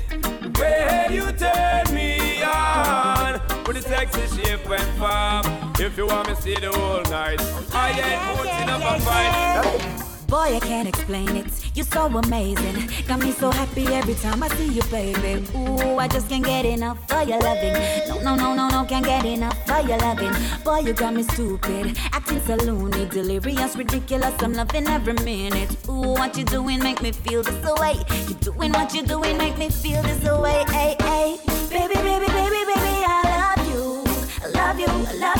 Where 0.58 1.10
you 1.10 1.32
turn 1.32 1.94
me 1.94 2.42
on 2.42 3.40
With 3.66 3.78
a 3.78 3.82
sexy 3.82 4.26
shape 4.36 4.68
and 4.68 4.90
form. 4.98 5.72
If 5.78 5.96
you 5.96 6.06
want 6.06 6.28
me 6.28 6.34
stay 6.34 6.60
the 6.60 6.70
whole 6.70 7.02
night 7.04 7.40
I 7.72 7.88
ain't 7.90 8.38
putting 8.38 8.68
up 8.68 8.82
a 8.82 9.00
fight 9.00 10.09
Boy, 10.30 10.54
I 10.54 10.60
can't 10.60 10.86
explain 10.86 11.28
it. 11.36 11.46
You're 11.74 11.84
so 11.86 12.06
amazing. 12.06 12.88
Got 13.08 13.18
me 13.18 13.32
so 13.32 13.50
happy 13.50 13.86
every 13.88 14.14
time 14.14 14.40
I 14.44 14.48
see 14.50 14.68
you, 14.68 14.82
baby. 14.82 15.44
Ooh, 15.56 15.98
I 15.98 16.06
just 16.06 16.28
can't 16.28 16.44
get 16.44 16.64
enough 16.64 16.98
of 17.10 17.28
your 17.28 17.40
loving. 17.40 17.74
No, 18.08 18.20
no, 18.20 18.36
no, 18.36 18.54
no, 18.54 18.68
no, 18.68 18.84
can't 18.84 19.04
get 19.04 19.24
enough 19.24 19.58
of 19.68 19.88
your 19.88 19.98
loving. 19.98 20.32
Boy, 20.62 20.78
you 20.86 20.92
got 20.92 21.14
me 21.14 21.24
stupid. 21.24 21.98
Acting 22.12 22.40
so 22.42 22.54
loony, 22.54 23.06
delirious, 23.06 23.74
ridiculous. 23.74 24.40
I'm 24.40 24.52
loving 24.52 24.86
every 24.86 25.14
minute. 25.14 25.76
Ooh, 25.88 26.12
what 26.14 26.36
you 26.38 26.44
doing 26.44 26.78
make 26.78 27.02
me 27.02 27.10
feel 27.10 27.42
this 27.42 27.64
way. 27.80 27.96
Keep 28.28 28.38
doing 28.38 28.70
what 28.70 28.94
you 28.94 29.02
doing, 29.02 29.36
make 29.36 29.58
me 29.58 29.68
feel 29.68 30.00
this 30.02 30.22
way. 30.22 30.64
Hey, 30.68 30.94
hey. 31.00 31.38
Baby, 31.70 31.94
baby, 31.94 32.26
baby, 32.26 32.60
baby, 32.70 33.02
I 33.04 33.56
love 33.56 33.66
you. 33.72 34.04
I 34.44 34.48
love 34.48 34.78
you, 34.78 34.86
I 34.86 35.12
love 35.14 35.39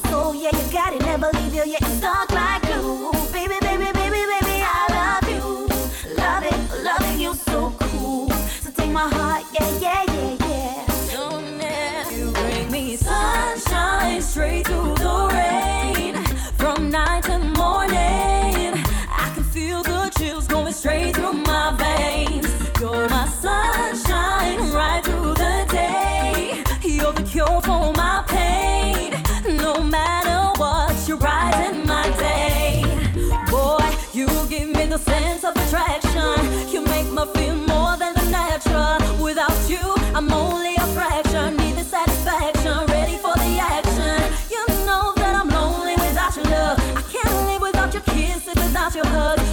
My 0.00 0.10
soul, 0.10 0.34
yeah, 0.34 0.50
you 0.56 0.72
got 0.72 0.92
it. 0.92 1.00
Never 1.02 1.28
leave 1.34 1.54
you, 1.54 1.64
yeah, 1.66 1.78
it's 1.80 1.94
stuck 1.94 2.30
like 2.30 2.62
glue. 2.62 3.10
Baby, 3.32 3.54
baby, 3.60 3.86
baby, 3.92 4.22
baby, 4.32 4.62
I 4.62 4.86
love 4.90 5.28
you. 5.28 5.66
Love 6.14 6.44
it, 6.44 6.84
loving 6.84 7.18
you 7.20 7.34
so 7.34 7.74
cool. 7.80 8.30
So 8.62 8.70
take 8.70 8.90
my 8.90 9.08
heart, 9.08 9.44
yeah, 9.52 9.78
yeah, 9.78 10.04
yeah, 10.06 10.36
yeah. 10.46 10.86
Don't 11.12 12.12
you 12.16 12.30
bring 12.30 12.70
me 12.70 12.96
sunshine 12.96 14.22
straight 14.22 14.66
through 14.66 14.94
the 14.96 15.30
rain. 15.32 16.14
From 16.56 16.90
night 16.90 17.24
to 17.24 17.38
morning, 17.38 18.74
I 19.10 19.32
can 19.34 19.42
feel 19.44 19.82
the 19.82 20.12
chills 20.16 20.46
going 20.46 20.72
straight 20.72 21.16
through 21.16 21.32
my 21.32 21.74
veins. 21.76 22.46
You're 22.80 23.08
my 23.08 23.26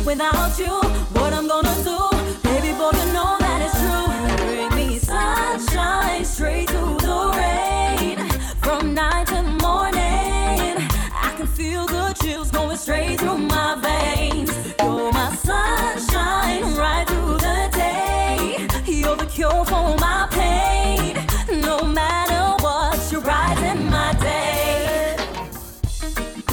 Without 0.06 0.60
you, 0.60 0.68
what 1.20 1.34
I'm 1.34 1.47
gonna 1.47 1.74
do? 1.84 1.97
Baby 2.43 2.78
boy, 2.78 2.91
you 2.93 3.12
know 3.12 3.38
that 3.39 3.60
it's 3.66 3.74
true. 3.82 4.45
Bring 4.45 4.76
me 4.76 4.99
sunshine 4.99 6.24
straight 6.24 6.70
through 6.70 6.97
the 6.99 7.34
rain. 7.36 8.18
From 8.62 8.93
night 8.93 9.26
to 9.28 9.41
morning, 9.41 10.78
I 11.12 11.34
can 11.36 11.47
feel 11.47 11.88
the 11.88 12.14
chills 12.22 12.51
going 12.51 12.78
straight 12.78 13.20
through 13.20 13.39
my 13.39 13.82
veins. 13.82 14.51
You're 14.80 15.12
my 15.12 15.34
sunshine 15.36 16.76
right 16.76 17.08
through 17.08 17.38
the 17.39 17.70
day. 17.74 18.68
You're 18.86 19.16
the 19.16 19.26
cure 19.26 19.66
for 19.66 19.97
my 19.97 20.28
pain. 20.30 21.18
No 21.62 21.82
matter 21.82 22.64
what, 22.64 23.12
you're 23.12 23.22
brighten 23.22 23.89
my 23.89 24.14
day. 24.22 25.18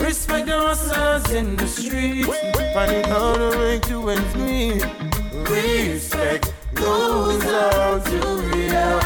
Respect 0.00 0.46
the 0.46 0.59
hustlers 0.59 1.30
in 1.32 1.55
the 1.57 1.66
streets. 1.66 2.41
Finding 2.73 3.05
how 3.05 3.35
to 3.35 3.59
make 3.59 3.83
to 3.83 4.09
ends 4.09 4.35
meet. 4.35 4.83
Respect 5.51 6.55
goes 6.75 7.45
out 7.45 8.03
to 8.07 8.18
real. 8.49 8.99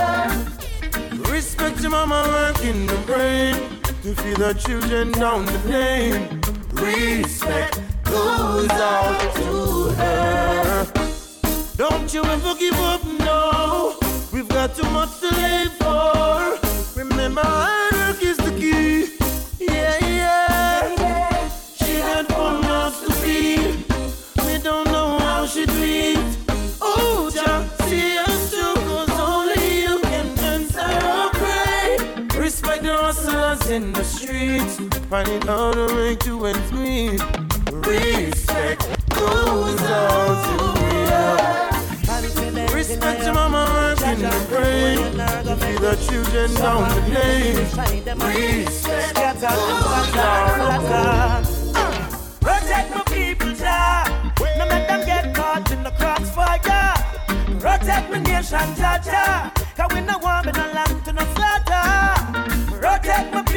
Respect 1.32 1.80
your 1.80 1.90
mama 1.90 2.22
working 2.28 2.86
the 2.86 2.96
brain 3.06 3.54
to 4.02 4.14
feed 4.22 4.36
the 4.36 4.52
children 4.54 5.10
down 5.10 5.46
the 5.46 5.58
lane. 5.68 6.40
Respect 6.74 7.80
goes 8.04 8.70
out 8.70 9.34
to 9.34 9.90
her. 9.96 10.86
Don't 11.76 12.14
you 12.14 12.22
ever 12.22 12.54
give 12.54 12.74
up, 12.74 13.04
no. 13.18 13.96
We've 14.32 14.48
got 14.48 14.76
too 14.76 14.88
much 14.90 15.18
to 15.20 15.28
live 15.28 15.72
for. 15.72 16.58
Remember, 17.00 17.95
Finding 35.10 35.42
how 35.42 35.72
to 35.72 35.94
make 35.94 36.18
two 36.20 36.46
ends 36.46 36.72
meet. 36.72 37.20
Respect 37.72 38.82
goes 39.10 39.80
out 39.82 40.38
to 40.46 40.54
you. 42.60 42.74
Respect 42.74 43.24
your 43.24 43.34
mama 43.34 43.66
working 43.72 44.20
the 44.20 44.46
brain 44.48 45.16
feed 45.56 45.78
the 45.78 45.96
children 46.08 46.54
down 46.54 46.88
the 46.88 47.00
lane 47.14 47.56
Respect 47.56 48.04
goes 48.04 49.42
out 49.42 49.58
to 51.44 51.56
Protect 52.40 52.94
my 52.94 53.02
people, 53.04 53.52
Jah. 53.54 54.32
No 54.58 54.64
let 54.66 54.88
them 54.88 55.06
get 55.06 55.34
caught 55.34 55.70
in 55.72 55.82
the 55.82 55.90
crossfire. 55.90 56.58
Protect 57.60 57.60
Protect 57.60 58.10
my 58.10 58.18
nation, 58.18 58.74
Jah 58.76 59.00
Jah. 59.04 59.52
Cause 59.76 59.90
we 59.94 60.00
no 60.00 60.18
want 60.18 60.46
me 60.46 60.52
no 60.52 60.66
land 60.72 61.04
to 61.04 61.12
no 61.12 61.24
slaughter. 61.34 61.84
Protect 62.80 63.34
my 63.34 63.42
people, 63.42 63.55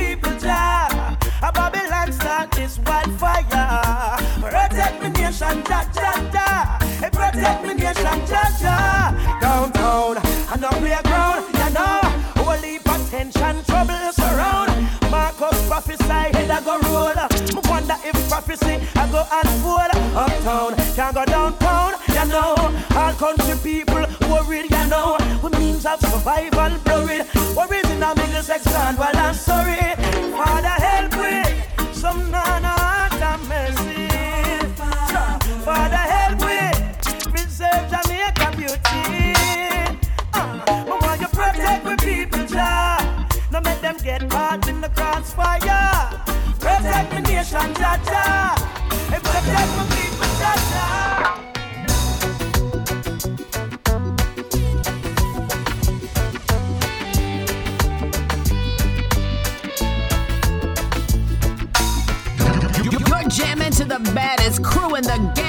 nation, 5.49 5.63
Jah 5.63 5.85
Jah 5.93 6.29
Jah. 6.31 6.77
Hey, 6.99 7.09
protect 7.09 7.65
my 7.65 7.73
nation, 7.73 8.19
Jah 8.27 8.49
Jah. 8.59 9.39
Downtown 9.41 10.17
and 10.17 10.65
up 10.65 10.73
playground, 10.75 11.45
you 11.53 11.69
know. 11.73 12.01
Whole 12.37 12.57
heap 12.57 12.89
of 12.89 13.09
tension, 13.09 13.63
trouble 13.65 14.11
surround. 14.13 14.71
Marcus 15.09 15.67
prophesy, 15.67 16.05
head 16.07 16.51
I 16.51 16.61
go 16.61 16.79
roll. 16.79 17.15
Me 17.55 17.61
wonder 17.69 17.95
if 18.03 18.29
prophecy 18.29 18.79
I 18.95 19.07
go 19.11 19.25
unfold. 19.31 19.91
Uptown, 20.15 20.75
can't 20.95 21.15
go 21.15 21.25
downtown, 21.25 21.93
you 22.07 22.25
know. 22.25 22.55
All 22.95 23.13
country 23.13 23.55
people 23.63 24.05
worried, 24.29 24.69
you 24.69 24.87
know. 24.87 25.17
With 25.41 25.57
means 25.59 25.85
of 25.85 25.99
survival 25.99 26.77
blurred. 26.83 27.25
Worries 27.55 27.89
in 27.91 28.03
a 28.03 28.15
middle 28.15 28.43
section, 28.43 28.95
well 28.97 29.17
I'm 29.17 29.33
sorry. 29.33 29.95
Father 30.31 30.67
help 30.67 31.11
me, 31.13 31.93
some 31.93 32.31
nana 32.31 32.78
me, 37.60 37.68
Jamaica 37.89 38.51
beauty. 38.55 39.34
Uh, 40.34 40.60
I 40.68 40.97
want 41.01 41.22
you 41.22 41.28
protect 41.28 41.84
my 41.84 41.95
people, 41.97 42.45
Jah. 42.45 43.28
No 43.51 43.60
make 43.62 43.82
them 43.82 43.97
get 43.97 44.30
caught 44.30 44.68
in 44.68 44.82
the 44.82 44.89
crossfire. 44.89 46.10
Protect 46.60 47.12
my 47.12 47.20
nation, 47.20 47.74
Jah 47.76 47.99
Jah. 48.05 48.55
Hey, 49.10 49.20
protect 49.20 49.72
my 49.78 49.86
people, 49.95 50.30
Jah 50.39 50.57
Jah. 50.72 51.36
You're 62.84 63.30
jamming 63.30 63.72
to 63.74 63.86
the 63.86 63.99
baddest 64.16 64.64
crew 64.64 64.95
in 64.95 65.03
the 65.03 65.18
game. 65.36 65.48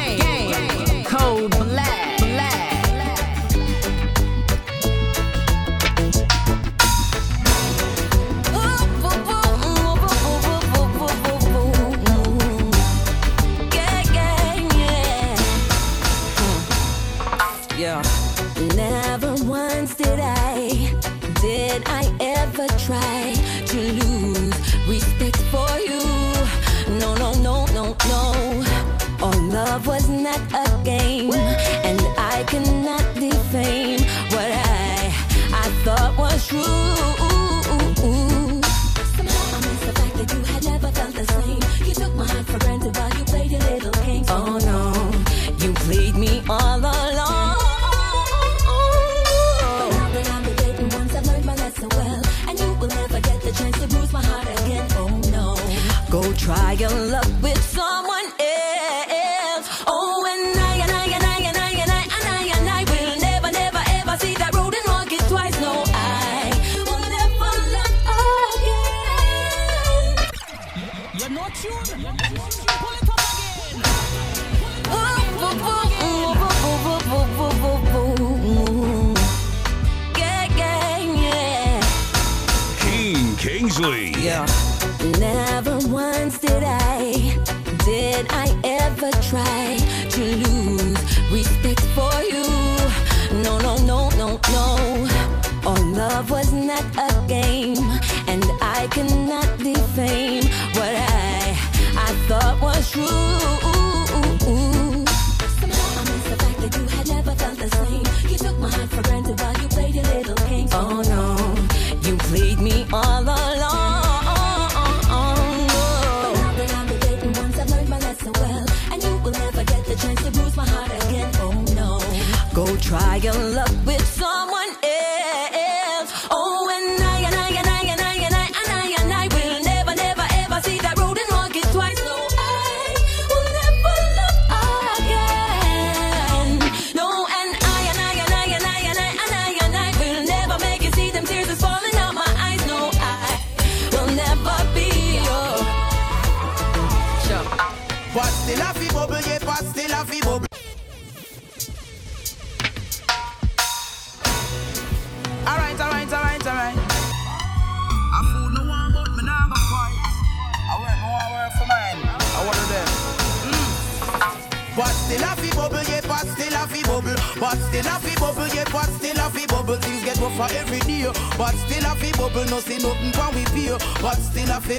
Bubble, 165.71 165.91
yeah, 165.91 166.01
but 166.07 166.27
still 166.27 166.55
a 166.55 166.67
fi 166.67 166.83
bubble. 166.83 167.15
But 167.39 167.59
still 167.71 167.87
a 167.87 167.97
fi 168.03 168.15
bubble, 168.19 168.49
yeah, 168.55 168.65
but 168.73 168.91
still 168.99 169.19
a 169.19 169.31
fi 169.31 169.47
bubble. 169.47 169.77
Things 169.77 170.05
get 170.05 170.19
rougher 170.19 170.55
every 170.55 170.81
day. 170.81 171.07
But 171.39 171.55
still 171.55 171.87
a 171.87 171.95
fi 171.95 172.11
bubble, 172.13 172.45
no 172.51 172.61
see 172.61 172.79
nothing 172.79 173.13
when 173.15 173.31
we 173.35 173.45
pay. 173.55 173.71
But 174.03 174.19
still 174.19 174.51
a 174.51 174.61
fi. 174.61 174.77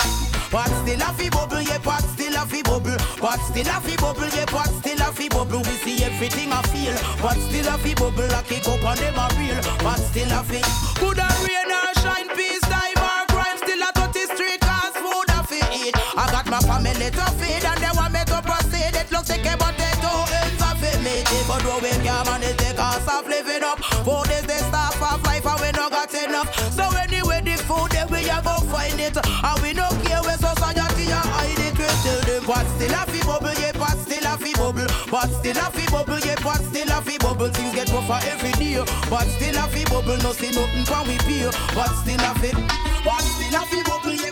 But 0.52 0.68
still 0.84 1.02
a 1.02 1.10
fi 1.16 1.30
bubble, 1.30 1.62
yeah, 1.62 1.80
but 1.84 2.04
still 2.04 2.36
a 2.36 2.46
fi 2.46 2.62
bubble. 2.62 2.98
But 3.20 3.40
still 3.48 3.68
a 3.68 3.78
fi 3.80 3.96
bubble, 3.96 4.30
yeah, 4.36 4.46
but 4.52 4.68
still 4.68 5.02
a 5.02 5.10
fi 5.12 5.28
bubble. 5.30 5.64
We 5.64 5.76
see 5.84 6.04
everything 6.04 6.52
I 6.52 6.62
feel. 6.70 6.96
But 7.22 7.40
still 7.40 7.68
a 7.68 7.78
fi 7.80 7.94
bubble, 7.96 8.32
I 8.36 8.42
kick 8.44 8.68
up 8.68 8.84
on 8.84 8.98
them 8.98 9.16
a 9.16 9.26
real. 9.40 9.60
But 9.84 10.00
still 10.00 10.32
a 10.32 10.44
fi. 10.44 10.60
Good 11.00 11.20
and 11.20 11.40
rain 11.48 11.72
or 11.72 11.94
shine, 12.04 12.30
peace, 12.36 12.66
time 12.68 13.00
or 13.00 13.24
crime. 13.32 13.58
Still 13.64 13.82
a 13.82 13.90
dirty 13.96 14.26
street, 14.36 14.60
cause 14.60 14.96
food 15.00 15.30
a 15.32 15.40
fi 15.48 15.62
eat. 15.72 15.96
I 16.20 16.28
got 16.32 16.46
my 16.52 16.60
family 16.60 17.10
to 17.10 17.26
feed 17.40 17.64
and 17.64 17.80
they 17.80 17.92
want 17.96 18.12
me 18.14 18.22
to 18.28 18.42
proceed. 18.44 18.94
It 18.96 19.12
looks 19.12 19.30
like 19.30 19.46
a 19.48 19.56
I 21.52 21.60
do 21.60 21.76
we 21.84 21.92
can 22.00 22.24
the 22.56 22.74
cost 22.80 23.12
of 23.12 23.28
living 23.28 23.64
up. 23.64 23.84
Food 24.08 24.32
is 24.32 24.48
the 24.48 24.56
staff 24.72 24.96
of 25.04 25.20
life 25.28 25.46
and 25.46 25.60
we 25.60 25.70
no 25.76 25.90
got 25.92 26.14
enough. 26.16 26.48
So 26.72 26.88
anyway, 26.96 27.44
the 27.44 27.60
food 27.68 27.92
then 27.92 28.08
we 28.08 28.24
a 28.32 28.40
go 28.40 28.56
find 28.72 28.96
it. 28.96 29.20
And 29.20 29.58
we 29.60 29.76
no 29.76 29.92
care 30.08 30.24
where 30.24 30.40
society 30.40 31.12
a 31.12 31.20
hide 31.20 31.60
it. 31.60 31.76
We 31.76 31.88
tell 32.08 32.22
them 32.24 32.44
but 32.48 32.64
still 32.72 32.96
a 32.96 33.04
fi 33.04 33.20
bubble, 33.28 33.56
yeah, 33.60 33.76
but 33.76 34.00
still 34.00 34.24
a 34.24 34.34
fi 34.40 34.52
bubble. 34.56 34.88
But 35.12 35.28
still 35.28 35.60
a 35.60 35.68
fi 35.76 35.86
bubble, 35.92 36.20
yeah, 36.24 36.40
but 36.40 36.62
still 36.64 36.88
a 36.88 36.98
fi 37.04 37.18
bubble. 37.20 37.52
Things 37.52 37.76
get 37.76 37.92
rougher 37.92 38.20
every 38.32 38.56
day. 38.56 38.80
But 39.12 39.28
still 39.36 39.58
a 39.60 39.68
fi 39.68 39.84
bubble, 39.92 40.18
no 40.24 40.32
see 40.32 40.56
nothing 40.56 40.88
when 40.88 41.04
we 41.04 41.18
pay. 41.28 41.52
But 41.76 41.92
still 42.00 42.24
a 42.24 42.32
fi, 42.40 42.56
but 43.04 43.24
still 43.28 43.60
a 43.60 43.62
fi 43.68 43.80
bubble, 43.84 44.16
yeah, 44.16 44.32